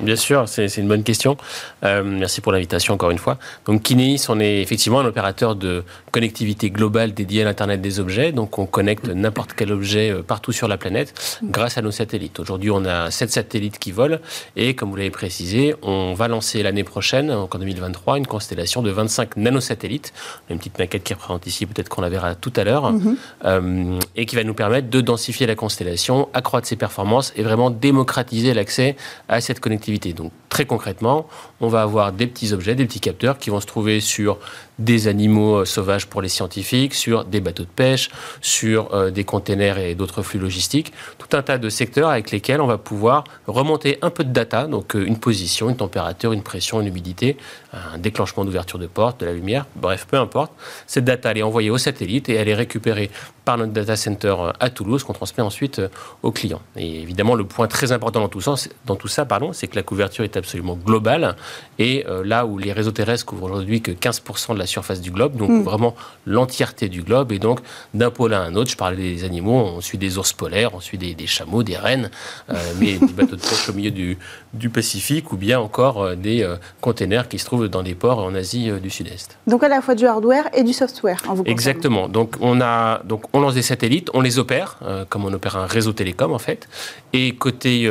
[0.00, 1.36] Bien sûr, c'est une bonne question.
[1.84, 3.38] Euh, merci pour l'invitation encore une fois.
[3.66, 8.32] Donc Kineis, on est effectivement un opérateur de connectivité globale dédié à l'Internet des objets.
[8.32, 12.40] Donc on connecte n'importe quel objet euh, partout sur la planète grâce à nos satellites.
[12.40, 14.18] Aujourd'hui, on a 7 satellites qui volent
[14.56, 18.90] et comme vous l'avez précisé, on va lancer l'année prochaine, en 2023, une constellation de
[18.90, 20.12] 25 nanosatellites.
[20.48, 23.16] Une petite maquette qui représente ici, peut-être qu'on la verra tout à l'heure, mhm.
[23.44, 27.70] euh, et qui va nous permettre de densifier la constellation, accroître ses performances et vraiment
[27.70, 28.96] démocratiser l'accès
[29.28, 30.12] à cette connectivité.
[30.12, 31.26] Donc très concrètement,
[31.60, 34.38] on va avoir des petits objets, des petits capteurs qui vont se trouver sur
[34.78, 38.10] des animaux euh, sauvages pour les scientifiques, sur des bateaux de pêche,
[38.40, 42.60] sur euh, des containers et d'autres flux logistiques, tout un tas de secteurs avec lesquels
[42.60, 46.42] on va pouvoir remonter un peu de data, donc euh, une position, une température, une
[46.42, 47.36] pression, une humidité,
[47.72, 50.52] un déclenchement d'ouverture de porte, de la lumière, bref, peu importe.
[50.86, 53.10] Cette data, elle est envoyée au satellite et elle est récupérée
[53.44, 55.80] par notre data center à Toulouse qu'on transmet ensuite
[56.22, 56.62] aux clients.
[56.76, 58.54] Et évidemment, le point très important dans tout ça,
[58.86, 61.36] dans tout ça pardon, c'est que la couverture est absolument globale
[61.78, 65.36] et là où les réseaux terrestres couvrent aujourd'hui que 15% de la surface du globe,
[65.36, 65.62] donc mm.
[65.62, 65.94] vraiment
[66.26, 67.32] l'entièreté du globe.
[67.32, 67.60] Et donc,
[67.94, 70.80] d'un pôle à un autre, je parlais des animaux, on suit des ours polaires, on
[70.80, 72.10] suit des, chameaux, des rennes,
[72.50, 74.18] euh, mais des bateaux de pêche au milieu du,
[74.54, 78.18] du Pacifique, ou bien encore euh, des euh, containers qui se trouvent dans des ports
[78.18, 79.38] en Asie du Sud-Est.
[79.46, 81.22] Donc à la fois du hardware et du software.
[81.28, 82.08] En vous Exactement.
[82.08, 85.66] Donc on, a, donc on lance des satellites, on les opère, comme on opère un
[85.66, 86.68] réseau télécom en fait.
[87.12, 87.90] Et côté,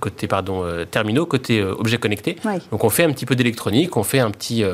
[0.00, 2.36] côté pardon, terminaux, côté objets connectés,
[2.70, 4.64] donc on fait un petit peu d'électronique, on fait un petit,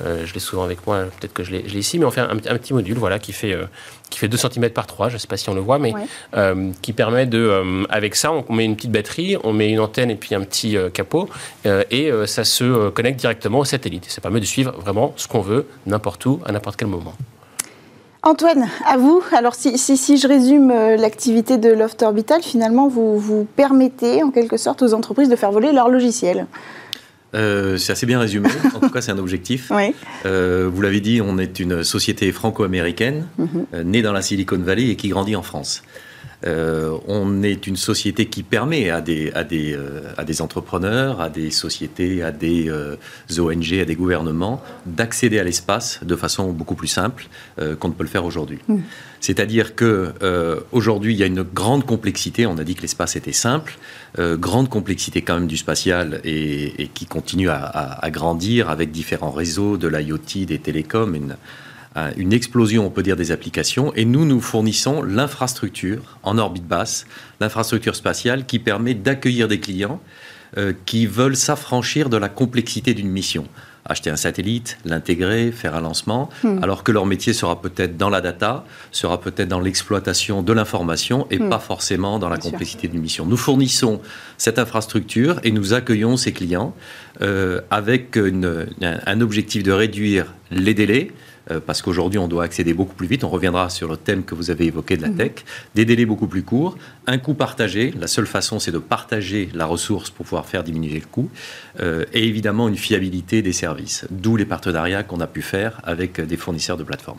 [0.00, 2.72] je l'ai souvent avec moi, peut-être que je l'ai ici, mais on fait un, petit
[2.72, 3.64] module voilà, qui, fait, euh,
[4.10, 5.94] qui fait 2 cm par 3, je ne sais pas si on le voit, mais
[6.36, 9.80] euh, qui permet de, euh, avec ça, on met une petite batterie, on met une
[9.80, 11.28] antenne et puis un petit capot,
[11.64, 14.06] et ça se connecte directement au satellite.
[14.08, 17.14] Ça permet de suivre vraiment ce qu'on veut, n'importe où, à n'importe quel moment.
[18.22, 19.22] Antoine, à vous.
[19.32, 24.56] Alors, si, si, je résume l'activité de Loft Orbital, finalement, vous, vous permettez en quelque
[24.56, 26.46] sorte aux entreprises de faire voler leur logiciel.
[27.34, 28.48] Euh, c'est assez bien résumé.
[28.74, 29.70] En tout cas, c'est un objectif.
[30.26, 33.66] Euh, vous l'avez dit, on est une société franco-américaine, mhm.
[33.74, 35.82] euh, née dans la Silicon Valley et qui grandit en France.
[36.44, 39.78] On est une société qui permet à des, à des,
[40.16, 42.70] à des entrepreneurs, à des sociétés, à des
[43.38, 48.04] ONG, à des gouvernements d'accéder à l'espace de façon beaucoup plus simple qu'on ne peut
[48.04, 48.58] le faire aujourd'hui.
[48.68, 48.82] Mhm.
[49.20, 52.46] C'est-à-dire que euh, aujourd'hui, il y a une grande complexité.
[52.46, 53.78] On a dit que l'espace était simple,
[54.18, 59.76] euh, grande complexité quand même du spatial et, qui continue à, grandir avec différents réseaux,
[59.76, 61.36] de l'IoT, des télécoms, une,
[62.16, 63.92] une explosion, on peut dire, des applications.
[63.94, 67.06] Et nous, nous fournissons l'infrastructure en orbite basse,
[67.40, 70.00] l'infrastructure spatiale qui permet d'accueillir des clients
[70.56, 73.46] euh, qui veulent s'affranchir de la complexité d'une mission
[73.84, 76.62] acheter un satellite, l'intégrer, faire un lancement, hmm.
[76.62, 81.26] alors que leur métier sera peut-être dans la data, sera peut-être dans l'exploitation de l'information
[81.30, 81.48] et hmm.
[81.48, 83.26] pas forcément dans la complexité d'une mission.
[83.26, 84.00] Nous fournissons
[84.36, 86.74] cette infrastructure et nous accueillons ces clients
[87.22, 91.10] euh, avec un objectif de réduire les délais,
[91.50, 93.24] euh, parce qu'aujourd'hui on doit accéder beaucoup plus vite.
[93.24, 95.16] On reviendra sur le thème que vous avez évoqué de la mhm.
[95.16, 95.32] tech.
[95.74, 97.92] Des délais beaucoup plus courts, un coût partagé.
[97.98, 101.30] La seule façon, c'est de partager la ressource pour pouvoir faire diminuer le coût.
[101.80, 104.06] Euh, et évidemment, une fiabilité des services.
[104.10, 107.18] D'où les partenariats qu'on a pu faire avec des fournisseurs de plateformes.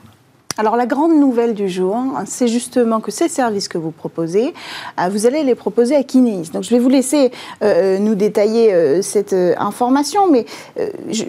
[0.62, 4.54] Alors la grande nouvelle du jour, c'est justement que ces services que vous proposez,
[5.00, 6.52] euh, vous allez les proposer à Kineis.
[6.54, 7.32] Donc je vais vous laisser
[7.64, 10.46] euh, nous détailler euh, cette information, mais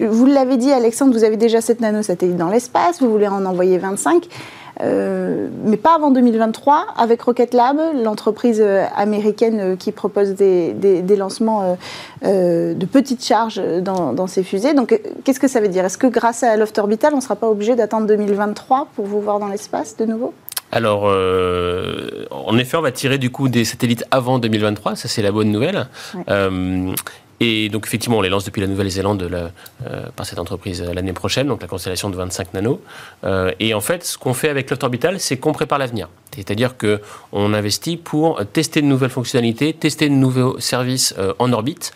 [0.07, 3.79] vous l'avez dit Alexandre, vous avez déjà 7 nanosatellites dans l'espace, vous voulez en envoyer
[3.79, 4.27] 25.
[4.81, 10.73] Euh, mais pas avant 2023, avec Rocket Lab, l'entreprise euh, américaine euh, qui propose des,
[11.17, 11.77] lancements
[12.23, 14.73] de petites charges dans, dans ces fusées.
[14.73, 15.85] Donc, qu'est-ce que ça veut dire?
[15.85, 19.21] Est-ce que grâce à Loft Orbital, on ne sera pas obligé d'attendre 2023 pour vous
[19.21, 20.33] voir dans l'espace de nouveau?
[20.71, 25.31] Alors, en effet, on va tirer du coup des satellites avant 2023, ça c'est la
[25.31, 25.87] bonne nouvelle.
[27.45, 31.11] Et donc, effectivement, on les lance depuis la Nouvelle-Zélande euh, par cette entreprise euh, l'année
[31.11, 32.79] prochaine, donc la constellation de 25 nanos.
[33.25, 36.07] Euh, et en fait, ce qu'on fait avec Loft Orbital, c'est qu'on prépare l'avenir.
[36.33, 41.91] C'est-à-dire qu'on investit pour tester de nouvelles fonctionnalités, tester de nouveaux services euh, en orbite,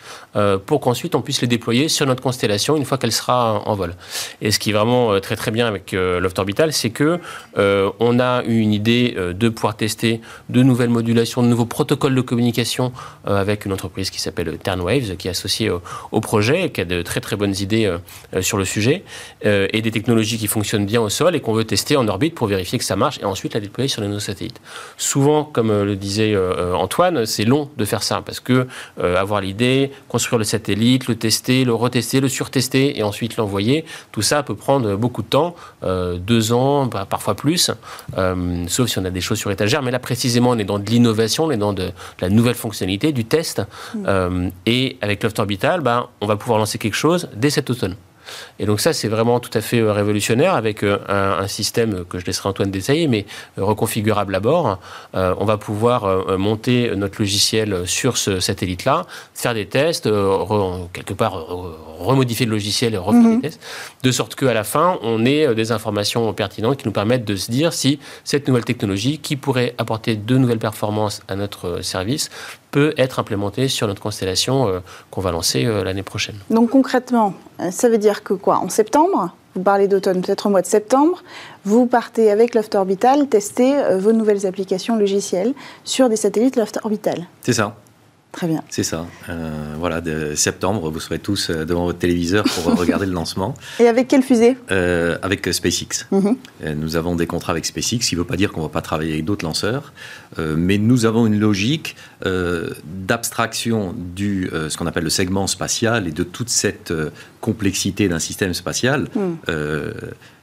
[0.66, 3.96] pour qu'ensuite on puisse les déployer sur notre constellation une fois qu'elle sera en vol.
[4.40, 7.18] Et ce qui est vraiment très très bien avec Loft Orbital, c'est que
[7.56, 12.20] on a eu une idée de pouvoir tester de nouvelles modulations, de nouveaux protocoles de
[12.20, 12.92] communication
[13.24, 15.80] avec une entreprise qui s'appelle Turnwaves, qui est associée au,
[16.12, 17.90] au, projet et qui a de très très bonnes idées
[18.40, 19.04] sur le sujet,
[19.44, 22.46] et des technologies qui fonctionnent bien au sol et qu'on veut tester en orbite pour
[22.46, 24.60] vérifier que ça marche et ensuite la déployer sur nos satellites.
[24.96, 26.36] Souvent, comme le disait
[26.74, 28.66] Antoine, c'est long de faire ça parce que
[29.00, 33.84] avoir l'idée, construire le satellite, le tester, le retester, le surtester et ensuite l'envoyer.
[34.12, 37.70] Tout ça peut prendre beaucoup de temps, euh, deux ans, bah, parfois plus,
[38.16, 39.82] euh, sauf si on a des choses sur étagère.
[39.82, 43.12] Mais là, précisément, on est dans de l'innovation, on est dans de, la nouvelle fonctionnalité,
[43.12, 43.62] du test.
[43.94, 44.04] Mm.
[44.06, 47.96] Euh, et avec Loft Orbital, bah, on va pouvoir lancer quelque chose dès cet automne.
[48.58, 52.18] Et donc ça, c'est vraiment tout à fait euh, révolutionnaire avec euh, un, système que
[52.18, 53.26] je laisserai Antoine détailler, mais
[53.58, 54.78] euh, reconfigurable à bord.
[55.14, 60.08] on va pouvoir monter notre logiciel sur ce satellite-là, faire des tests,
[60.92, 61.46] quelque part
[61.98, 63.36] remodifier le logiciel et refaire mhm.
[63.36, 63.60] des tests,
[64.02, 67.50] de sorte qu'à la fin, on ait des informations pertinentes qui nous permettent de se
[67.50, 72.30] dire si cette nouvelle technologie, qui pourrait apporter de nouvelles performances à notre service,
[72.70, 76.36] peut être implémentée sur notre constellation qu'on va lancer l'année prochaine.
[76.50, 77.34] Donc concrètement,
[77.70, 78.58] ça veut dire que quoi?
[78.58, 79.30] En septembre?
[79.54, 81.24] Vous parlez d'automne, peut-être au mois de septembre,
[81.64, 85.52] vous partez avec Loft Orbital tester euh, vos nouvelles applications logicielles
[85.84, 87.26] sur des satellites Loft Orbital.
[87.42, 87.74] C'est ça.
[88.32, 88.62] Très bien.
[88.68, 89.06] C'est ça.
[89.28, 93.54] Euh, voilà, de septembre, vous serez tous euh, devant votre téléviseur pour regarder le lancement.
[93.80, 94.56] Et avec quelle fusée?
[94.68, 96.06] Avec SpaceX.
[96.10, 96.36] Mhm.
[96.76, 98.72] nous avons des contrats avec SpaceX, ce qui ne veut pas dire qu'on ne va
[98.72, 99.92] pas travailler avec d'autres lanceurs,
[100.38, 106.22] mais nous avons une logique d'abstraction du ce qu'on appelle le segment spatial et de
[106.22, 106.92] toute cette
[107.40, 109.34] complexité d'un système spatial, hmm.
[109.48, 109.92] euh,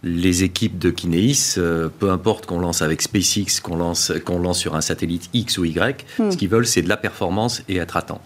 [0.03, 4.59] les équipes de Kinéis, euh, peu importe qu'on lance avec SpaceX, qu'on lance, qu'on lance
[4.59, 6.31] sur un satellite X ou Y, hmm.
[6.31, 8.21] ce qu'ils veulent, c'est de la performance et être à temps.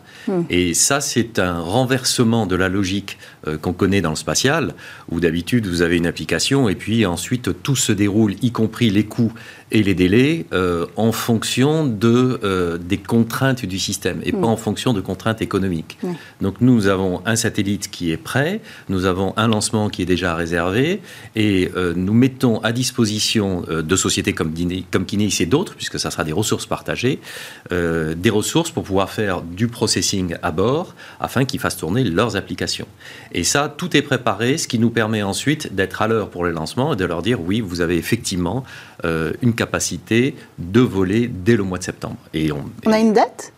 [0.50, 4.74] Et ça, c'est un renversement de la logique euh, qu'on connaît dans le spatial,
[5.10, 9.06] où d'habitude, vous avez une application et puis ensuite, tout se déroule, y compris les
[9.06, 9.34] coûts
[9.72, 10.48] et les délais,
[10.96, 16.00] en fonction de, des contraintes du système et pas en fonction de contraintes économiques.
[16.42, 20.36] Donc, nous avons un satellite qui est prêt, nous avons un lancement qui est déjà
[20.36, 21.02] réservé
[21.36, 24.54] et euh, nous mettons à disposition euh, de sociétés comme,
[24.92, 27.20] comme Kineis et d'autres, puisque ça sera des ressources partagées,
[27.72, 32.36] euh, des ressources pour pouvoir faire du processing à bord afin qu'ils fassent tourner leurs
[32.36, 32.88] applications.
[33.32, 36.52] Et ça, tout est préparé, ce qui nous permet ensuite d'être à l'heure pour les
[36.52, 38.64] lancements et de leur dire oui, vous avez effectivement
[39.04, 42.18] une capacité de voler dès le mois de septembre.
[42.34, 43.54] Et on, on a une date?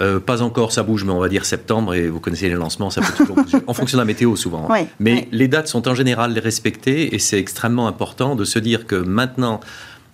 [0.00, 2.88] Euh, pas encore, ça bouge, mais on va dire septembre, et vous connaissez les lancements,
[2.88, 4.68] ça peut toujours bouger, en fonction de la météo souvent.
[4.70, 4.86] Hein.
[5.00, 8.94] mais les dates sont en général respectées, et c'est extrêmement important de se dire que
[8.94, 9.60] maintenant,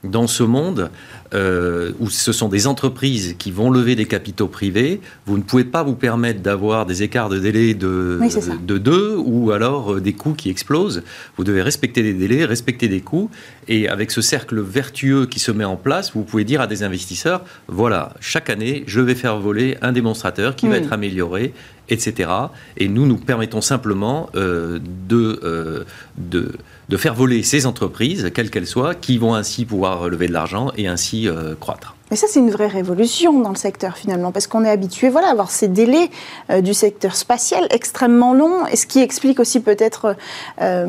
[0.04, 0.90] dans ce monde
[1.34, 5.64] euh, où ce sont des entreprises qui vont lever des capitaux privés, vous ne pouvez
[5.64, 8.20] pas vous permettre d'avoir des écarts de délai de,
[8.64, 11.02] de deux ou alors euh, des coûts qui explosent.
[11.36, 13.30] Vous devez respecter des délais, respecter des coûts.
[13.66, 16.82] Et avec ce cercle vertueux qui se met en place, vous pouvez dire à des
[16.82, 21.54] investisseurs, voilà, chaque année, je vais faire voler un démonstrateur qui va être amélioré,
[21.88, 22.30] etc.
[22.76, 25.84] Et nous, nous permettons simplement euh, de,
[26.18, 26.52] de
[26.88, 30.70] de faire voler ces entreprises, quelles qu'elles soient, qui vont ainsi pouvoir lever de l'argent
[30.76, 31.96] et ainsi euh, croître.
[32.10, 35.28] Mais ça, c'est une vraie révolution dans le secteur finalement, parce qu'on est habitué voilà,
[35.28, 36.10] à avoir ces délais
[36.50, 40.16] euh, du secteur spatial extrêmement longs, et ce qui explique aussi peut-être
[40.60, 40.88] euh,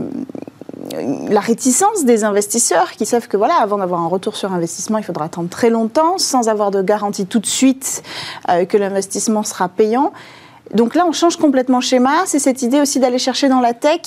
[1.29, 5.03] la réticence des investisseurs qui savent que voilà, avant d'avoir un retour sur investissement, il
[5.03, 8.03] faudra attendre très longtemps, sans avoir de garantie tout de suite
[8.47, 10.13] que l'investissement sera payant.
[10.73, 12.23] Donc là, on change complètement schéma.
[12.25, 14.01] C'est cette idée aussi d'aller chercher dans la tech,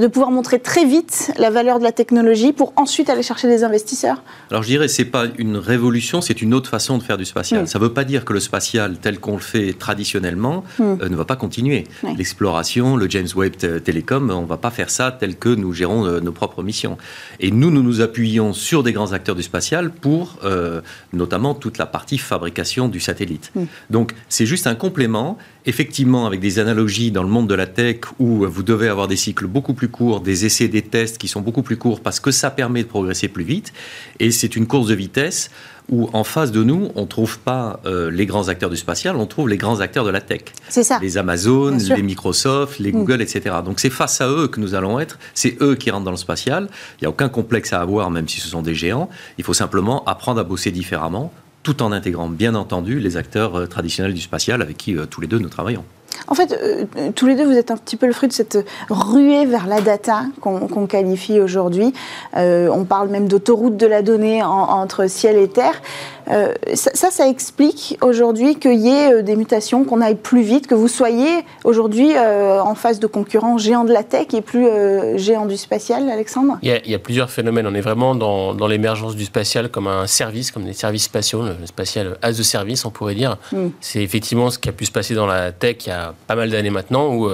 [0.00, 3.64] de pouvoir montrer très vite la valeur de la technologie pour ensuite aller chercher des
[3.64, 4.22] investisseurs.
[4.50, 7.68] Alors je dirais, c'est pas une révolution, c'est une autre façon de faire du spatial.
[7.68, 10.82] Ça ne veut pas dire que le spatial tel qu'on le fait traditionnellement hmm.
[10.82, 11.84] euh, ne va pas continuer.
[12.16, 16.06] L'exploration, le James Webb Telecom, on ne va pas faire ça tel que nous gérons
[16.06, 16.98] euh, nos propres missions.
[17.40, 20.80] Et nous, nous nous appuyons sur des grands acteurs du spatial pour euh,
[21.12, 23.52] notamment toute la partie fabrication du satellite.
[23.54, 23.64] Hmm.
[23.90, 27.98] Donc c'est juste un complément effectivement avec des analogies dans le monde de la tech
[28.18, 31.40] où vous devez avoir des cycles beaucoup plus courts, des essais, des tests qui sont
[31.40, 33.72] beaucoup plus courts parce que ça permet de progresser plus vite.
[34.18, 35.50] Et c'est une course de vitesse
[35.90, 39.16] où en face de nous, on ne trouve pas euh, les grands acteurs du spatial,
[39.16, 40.42] on trouve les grands acteurs de la tech.
[40.68, 40.98] C'est ça.
[41.02, 42.96] Les Amazon, les Microsoft, les mm.
[42.96, 43.56] Google, etc.
[43.64, 46.16] Donc c'est face à eux que nous allons être, c'est eux qui rentrent dans le
[46.16, 46.68] spatial.
[46.98, 49.08] Il n'y a aucun complexe à avoir, même si ce sont des géants.
[49.38, 53.66] Il faut simplement apprendre à bosser différemment tout en intégrant bien entendu les acteurs euh,
[53.66, 55.84] traditionnels du spatial avec qui euh, tous les deux nous travaillons.
[56.28, 58.58] En fait, euh, tous les deux, vous êtes un petit peu le fruit de cette
[58.88, 61.92] ruée vers la data qu'on qualifie aujourd'hui.
[62.36, 65.82] Euh, on parle même d'autoroute de la donnée entre ciel et terre.
[66.30, 70.74] Euh, ça, ça, explique aujourd'hui qu'il y ait des mutations, qu'on aille plus vite, que
[70.74, 74.68] vous soyez aujourd'hui en face de concurrents géants de la tech et plus
[75.16, 76.58] géants du spatial, Alexandre?
[76.62, 77.66] Il y, a, plusieurs phénomènes.
[77.66, 81.42] On est vraiment dans, dans l'émergence du spatial comme un service, comme des services spatiaux,
[81.42, 83.36] le spatial as de service, on pourrait dire.
[83.52, 83.68] Mm.
[83.80, 86.34] C'est effectivement ce qui a pu se passer dans la tech il y a pas
[86.34, 87.30] mal d'années maintenant, où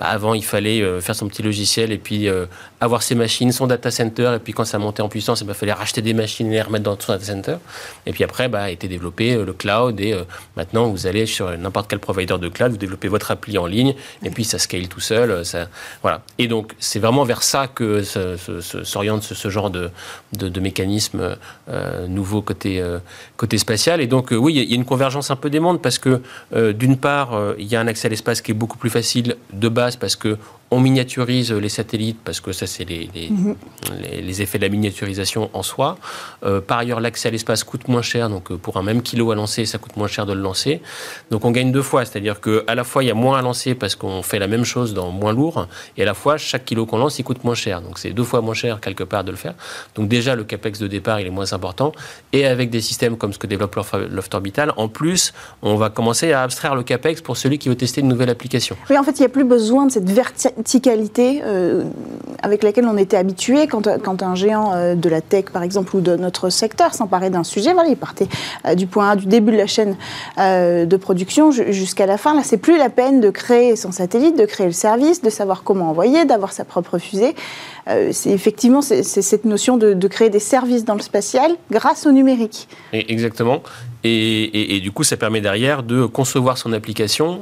[0.00, 2.28] bah, avant il fallait faire son petit logiciel et puis
[2.80, 5.54] avoir ses machines, son data center, et puis quand ça montait en puissance, il bah,
[5.54, 7.56] fallait racheter des machines et les remettre dans son data center.
[8.06, 10.22] Et puis après, bah, a été développé euh, le cloud et euh,
[10.56, 13.94] maintenant vous allez sur n'importe quel provider de cloud, vous développez votre appli en ligne
[14.22, 15.30] et puis ça scale tout seul.
[15.30, 15.68] Euh, ça,
[16.02, 16.22] voilà.
[16.38, 19.90] Et donc c'est vraiment vers ça que s'oriente ce, genre de,
[20.32, 21.36] de, mécanisme
[22.08, 22.82] nouveau côté,
[23.36, 24.00] côté spatial.
[24.00, 26.22] Et donc oui, il y a une convergence un peu des mondes parce que
[26.72, 29.68] d'une part, il y a un accès à l'espace qui est beaucoup plus facile de
[29.68, 30.38] base parce que
[30.70, 33.56] on miniaturise les satellites parce que ça, c'est les, les, mhm.
[34.40, 35.98] effets de la miniaturisation en soi.
[36.44, 38.28] Euh, par ailleurs, l'accès à l'espace coûte moins cher.
[38.28, 40.80] Donc, euh, pour un même kilo à lancer, ça coûte moins cher de le lancer.
[41.30, 42.04] Donc, on gagne deux fois.
[42.04, 44.64] C'est-à-dire qu'à la fois, il y a moins à lancer parce qu'on fait la même
[44.64, 45.66] chose dans moins lourd.
[45.96, 47.82] Et à la fois, chaque kilo qu'on lance, il coûte moins cher.
[47.82, 49.54] Donc, c'est deux fois moins cher quelque part de le faire.
[49.96, 51.92] Donc, déjà, le capex de départ, il est moins important.
[52.32, 56.32] Et avec des systèmes comme ce que développe Loft Orbital, en plus, on va commencer
[56.32, 58.76] à abstraire le capex pour celui qui veut tester une nouvelle application.
[58.88, 61.84] Oui, en fait, il n'y a plus besoin de cette verticalité verticalité euh,
[62.42, 63.86] avec laquelle on était habitué quand,
[64.22, 67.70] un géant euh, de la tech, par exemple, ou de notre secteur s'emparait d'un sujet.
[67.88, 68.28] Il partait
[68.66, 69.96] euh, du point A, du début de la chaîne
[70.36, 72.34] de production jusqu'à la fin.
[72.34, 75.62] Là, c'est plus la peine de créer son satellite, de créer le service, de savoir
[75.62, 77.34] comment envoyer, d'avoir sa propre fusée.
[78.12, 82.68] c'est effectivement c'est cette notion de, créer des services dans le spatial grâce au numérique.
[82.92, 83.62] Exactement.
[84.04, 87.40] Et, du coup, ça permet derrière de concevoir son application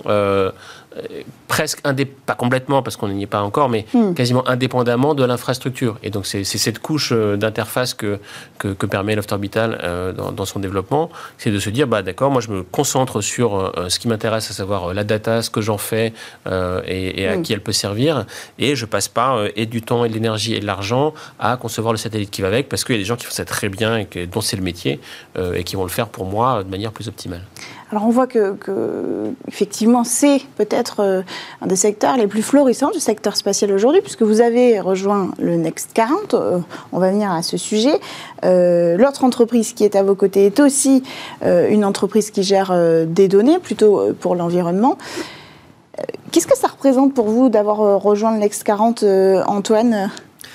[1.48, 1.80] presque
[2.26, 4.14] pas complètement parce qu'on n'y est pas encore, mais hmm.
[4.14, 5.98] quasiment indépendamment de l'infrastructure.
[6.02, 8.20] Et donc c'est cette couche euh, d'interface que,
[8.58, 12.40] que, permet Loft Orbital euh, dans, son développement, c'est de se dire bah d'accord, moi
[12.40, 15.78] je me concentre sur euh, ce qui m'intéresse, à savoir la data, ce que j'en
[15.78, 16.12] fais
[16.46, 17.42] et, à hmm.
[17.42, 18.24] qui elle peut servir,
[18.58, 21.92] et je passe pas et du temps et de l'énergie et de l'argent à concevoir
[21.92, 23.68] le satellite qui va avec, parce qu'il y a des gens qui font ça très
[23.68, 25.00] bien et que, dont c'est le métier
[25.54, 27.42] et qui vont le faire pour moi de manière plus optimale.
[27.90, 28.54] Alors on voit que,
[29.46, 31.22] effectivement, c'est peut-être euh,
[31.62, 35.56] un des secteurs les plus florissants du secteur spatial aujourd'hui, puisque vous avez rejoint le
[35.56, 36.34] Next 40.
[36.34, 36.58] Euh,
[36.92, 37.98] on va venir à ce sujet.
[38.44, 41.02] Euh, l'autre entreprise qui est à vos côtés est aussi
[41.42, 42.74] une entreprise qui gère
[43.06, 44.98] des données, plutôt pour l'environnement.
[46.30, 49.04] Qu'est-ce que ça représente pour vous d'avoir rejoint le Next 40,
[49.46, 50.10] Antoine?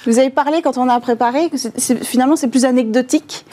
[0.06, 1.58] Vous avez parlé quand on a préparé que
[2.04, 3.46] finalement c'est plus anecdotique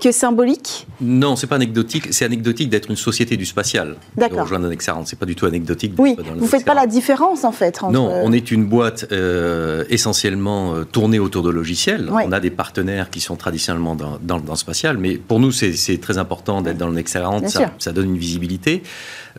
[0.00, 2.08] que symbolique Non, c'est pas anecdotique.
[2.12, 3.96] C'est anecdotique d'être une société du spatial.
[4.16, 4.42] D'accord.
[4.42, 5.94] Rejoindre 40, c'est pas du tout anecdotique.
[5.98, 7.82] Oui, vous faites pas la différence en fait.
[7.82, 7.92] Entre...
[7.92, 12.08] Non, on est une boîte euh, essentiellement euh, tournée autour de logiciels.
[12.10, 15.52] On a des partenaires qui sont traditionnellement dans, dans, dans le spatial, mais pour nous
[15.52, 17.48] c'est très important d'être dans le Next 40.
[17.48, 18.82] Ça, ça, donne une visibilité.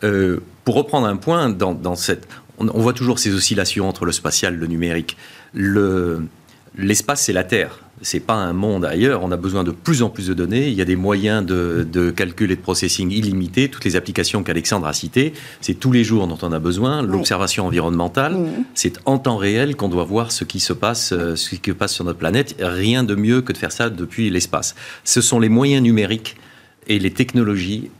[0.00, 2.26] pour reprendre un point, dans, dans cette,
[2.58, 5.16] on, on, voit toujours ces oscillations entre le spatial et le numérique.
[5.52, 6.22] Le
[6.78, 7.80] l'espace, c'est la Terre.
[8.02, 9.22] C'est pas un monde ailleurs.
[9.22, 10.68] On a besoin de plus en plus de données.
[10.68, 13.68] Il y a des moyens de, calcul et de processing illimités.
[13.68, 17.02] Toutes les applications qu'Alexandre a citées, c'est tous les jours dont on a besoin.
[17.02, 18.36] L'observation environnementale,
[18.74, 21.74] c'est en temps réel qu'on doit voir ce qui se passe, euh, ce qui se
[21.74, 22.56] passe sur notre planète.
[22.60, 24.74] Rien de mieux que de faire ça depuis l'espace.
[25.04, 26.36] Ce sont les moyens numériques
[26.86, 27.90] et les technologies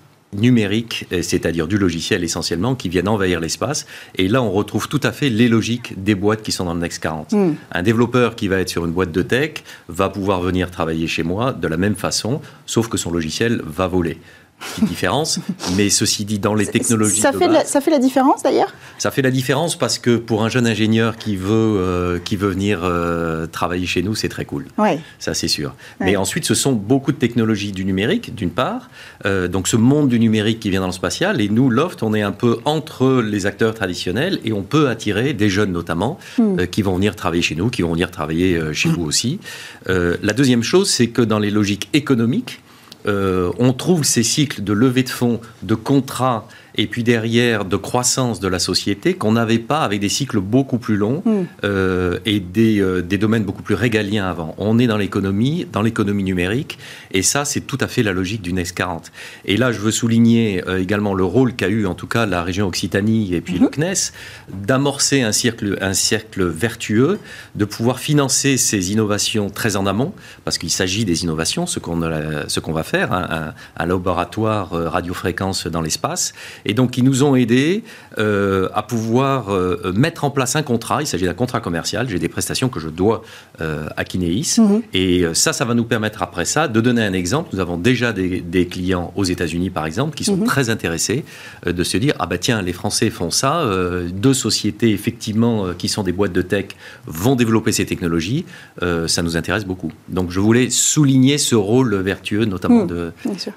[0.40, 3.86] numériques, euh, c'est-à-dire du logiciel essentiellement, qui viennent envahir l'espace.
[4.16, 6.80] Et là, on retrouve tout à fait les logiques des boîtes qui sont dans le
[6.80, 7.32] Next 40.
[7.32, 7.54] Hmm.
[7.72, 11.22] Un développeur qui va être sur une boîte de tech va pouvoir venir travailler chez
[11.22, 14.18] moi de la même façon, sauf que son logiciel va voler
[14.58, 15.38] petite différence.
[15.76, 17.20] Mais ceci dit, dans les technologies.
[17.20, 18.72] Ça, fait, la, ça fait la différence d'ailleurs?
[18.98, 22.50] Ça fait la différence parce que pour un jeune ingénieur qui veut, euh, qui veut
[22.50, 24.66] venir euh, travailler chez nous, c'est très cool.
[24.78, 24.98] Ouais.
[25.18, 25.74] Ça, c'est sûr.
[26.00, 28.90] Mais ensuite, ce sont beaucoup de technologies du numérique, d'une part.
[29.24, 31.40] Euh, donc, ce monde du numérique qui vient dans le spatial.
[31.40, 35.32] Et nous, Loft, on est un peu entre les acteurs traditionnels et on peut attirer
[35.32, 36.66] des jeunes notamment hmm.
[36.66, 39.38] qui vont venir travailler chez nous, qui vont venir travailler chez vous aussi.
[39.86, 42.60] la deuxième chose, c'est que dans les logiques économiques,
[43.06, 48.40] on trouve ces cycles de levée de fonds, de contrats et puis derrière de croissance
[48.40, 51.44] de la société qu'on n'avait pas avec des cycles beaucoup plus longs hmm.
[51.64, 54.54] euh, et euh, des, domaines beaucoup plus régaliens avant.
[54.58, 56.78] On est dans l'économie, dans l'économie numérique,
[57.12, 59.10] et ça, c'est tout à fait la logique du Next 40.
[59.44, 62.42] Et là, je veux souligner euh, également le rôle qu'a eu, en tout cas, la
[62.42, 63.70] région Occitanie et puis le mhm.
[63.70, 64.12] CNES,
[64.52, 67.18] d'amorcer un cercle, un cercle vertueux,
[67.54, 70.12] de pouvoir financer ces innovations très en amont,
[70.44, 75.66] parce qu'il s'agit des innovations, ce qu'on qu'on va faire, hein, un, un, laboratoire radiofréquence
[75.66, 76.34] dans l'espace,
[76.66, 77.82] Et donc, ils nous ont aidés
[78.16, 79.50] à pouvoir
[79.94, 81.02] mettre en place un contrat.
[81.02, 82.08] Il s'agit d'un contrat commercial.
[82.08, 83.22] J'ai des prestations que je dois
[83.60, 84.56] à Kineis.
[84.58, 84.82] Mhm.
[84.92, 87.50] Et ça, ça va nous permettre après ça de donner un exemple.
[87.52, 90.44] Nous avons déjà des, clients aux États-Unis, par exemple, qui sont mhm.
[90.44, 91.24] très intéressés
[91.64, 93.64] de se dire ah bah tiens, les Français font ça.
[94.12, 96.66] deux sociétés effectivement qui sont des boîtes de tech
[97.06, 98.44] vont développer ces technologies.
[98.80, 99.92] ça nous intéresse beaucoup.
[100.08, 103.12] Donc, je voulais souligner ce rôle vertueux, notamment hmm, de,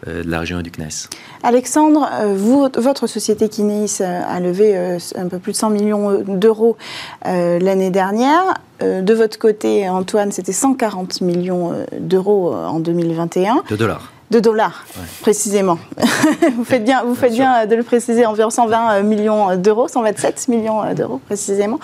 [0.07, 1.10] euh, de, la région du CNES.
[1.43, 4.78] Alexandre, euh, vous, votre société Kineis euh, a levé
[5.16, 6.78] un peu plus de 100 millions d'euros
[7.26, 8.56] l'année dernière.
[8.82, 13.64] De votre côté, Antoine, c'était 140 millions d'euros en 2021.
[13.70, 14.86] De dollars de dollars,
[15.21, 15.80] précisément.
[16.55, 20.49] vous faites bien, vous faites bien, de le préciser, environ 120 euh, millions d'euros, 127
[20.49, 21.80] millions euh, d'euros précisément.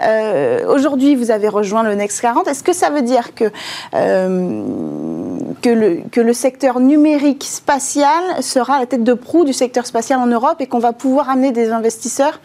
[0.00, 2.48] Euh, aujourd'hui, vous avez rejoint le Next 40.
[2.48, 3.44] Est-ce que ça veut dire que,
[3.92, 10.18] que, le, que le secteur numérique spatial sera la tête de proue du secteur spatial
[10.18, 12.40] en Europe et qu'on va pouvoir amener des investisseurs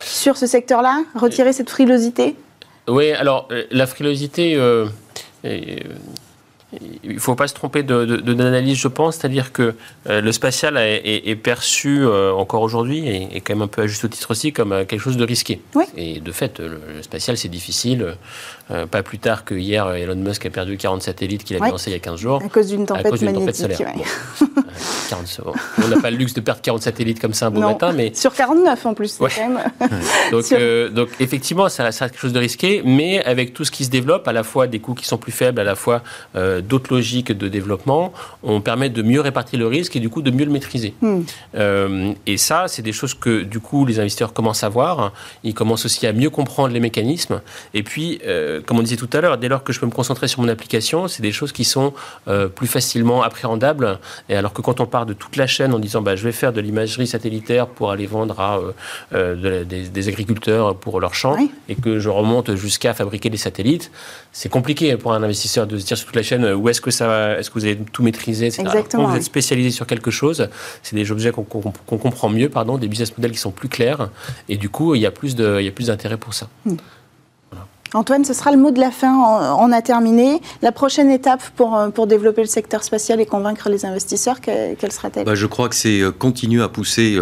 [0.00, 2.34] sur ce secteur-là, retirer cette frilosité?
[2.88, 4.58] Oui, alors la frilosité
[7.02, 9.16] il ne faut pas se tromper d'analyse, je pense.
[9.16, 9.74] C'est-à-dire que
[10.08, 14.08] euh, le spatial est, perçu euh, encore aujourd'hui, et, quand même un peu à juste
[14.08, 15.60] titre aussi, comme euh, quelque chose de risqué.
[15.96, 18.16] Et de fait, le, spatial, c'est difficile.
[18.90, 21.94] Pas plus tard que hier, Elon Musk a perdu 40 satellites qu'il avait lancés il
[21.94, 22.42] y a 15 jours.
[22.44, 23.54] À cause d'une tempête, magnétique.
[23.56, 23.78] solaire.
[25.82, 27.92] on n'a pas le luxe de perdre 40 satellites comme ça un beau matin.
[27.92, 28.12] Mais...
[28.20, 29.60] Sur 49 en plus, quand même.
[30.30, 30.44] donc,
[30.94, 34.28] donc, effectivement, ça, ça, quelque chose de risqué, mais avec tout ce qui se développe,
[34.28, 36.02] à la fois des coûts qui sont plus faibles, à la fois
[36.34, 38.12] d'autres logiques de développement,
[38.42, 40.94] on permet de mieux répartir le risque et du coup de mieux le maîtriser.
[41.00, 41.20] Hmm.
[41.54, 45.12] Euh, et ça, c'est des choses que du coup les investisseurs commencent à voir.
[45.44, 47.40] Ils commencent aussi à mieux comprendre les mécanismes.
[47.74, 49.90] Et puis, euh, comme on disait tout à l'heure, dès lors que je peux me
[49.90, 51.92] concentrer sur mon application, c'est des choses qui sont
[52.28, 53.98] euh, plus facilement appréhendables.
[54.28, 56.32] Et alors que quand on part de toute la chaîne en disant bah, je vais
[56.32, 58.60] faire de l'imagerie satellitaire pour aller vendre à
[59.12, 61.36] des, agriculteurs pour leurs champs
[61.68, 63.90] et que je remonte jusqu'à fabriquer des satellites,
[64.32, 66.90] c'est compliqué pour un investisseur de se dire sur toute la chaîne où est-ce que
[66.90, 68.62] ça, est-ce que vous avez tout maîtrisé, etc.
[68.62, 70.48] Exactement, Quand vous êtes spécialisé sur quelque chose,
[70.82, 74.10] c'est des objets qu'on comprend mieux, pardon, des business models qui sont plus clairs,
[74.48, 76.48] et du coup, il y a plus de, il y a plus d'intérêt pour ça.
[76.64, 76.76] Hmm.
[77.92, 79.56] Antoine, ce sera le mot de la fin.
[79.58, 80.40] On a terminé.
[80.62, 84.92] La prochaine étape pour, euh, pour développer le secteur spatial et convaincre les investisseurs, quelle
[84.92, 85.24] sera-t-elle?
[85.24, 87.18] Bah, Je crois que c'est euh, continuer à pousser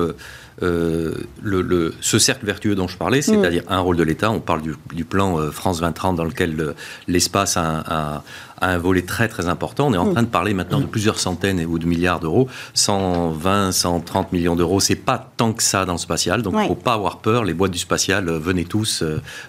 [0.62, 3.72] euh, euh, le, ce cercle vertueux dont je parlais, c'est-à-dire mm.
[3.72, 4.30] un rôle de l'État.
[4.30, 6.74] On parle du, plan euh, France 2030 dans lequel
[7.06, 8.22] l'espace a,
[8.61, 9.86] un volet très très important.
[9.86, 10.12] On est en mm.
[10.12, 14.80] train de parler maintenant de plusieurs centaines ou de milliards d'euros, 120, 130 millions d'euros.
[14.80, 17.44] C'est pas tant que ça dans le spatial, donc il ne faut pas avoir peur.
[17.44, 19.04] Les boîtes du spatial, euh, venez tous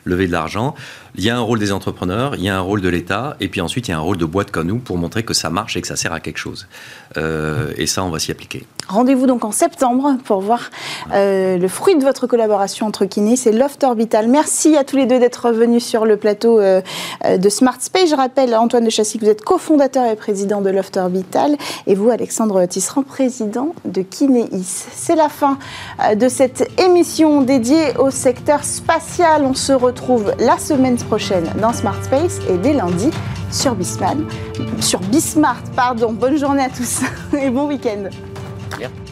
[0.05, 0.75] lever de l'argent.
[1.15, 3.47] Il y a un rôle des entrepreneurs, il y a un rôle de l'État, et
[3.47, 5.49] puis ensuite il y a un rôle de boîtes comme nous pour montrer que ça
[5.49, 6.67] marche et que ça sert à quelque chose.
[7.15, 8.65] et ça, on va s'y appliquer.
[8.89, 10.71] Rendez-vous donc en septembre pour voir
[11.13, 14.27] euh, le fruit de votre collaboration entre Kiné, c'est Loft Orbital.
[14.27, 16.81] Merci à tous les deux d'être venus sur le plateau euh,
[17.23, 18.09] euh, de Smart Space.
[18.09, 21.93] Je rappelle, Antoine de Chassy, que vous êtes cofondateur et président de Loft Orbital, et
[21.93, 24.87] vous, Alexandre Tisserand, président de Kinéis.
[24.91, 25.59] C'est la fin
[26.15, 29.43] de cette émission dédiée au secteur spatial.
[29.45, 33.11] On se retrouve la semaine prochaine dans Smart Space et dès lundi
[33.51, 34.15] sur Bismart.
[34.79, 36.11] Sur Bismart, pardon.
[36.11, 37.01] Bonne journée à tous
[37.39, 38.09] et bon week-end.
[38.77, 39.08] 行？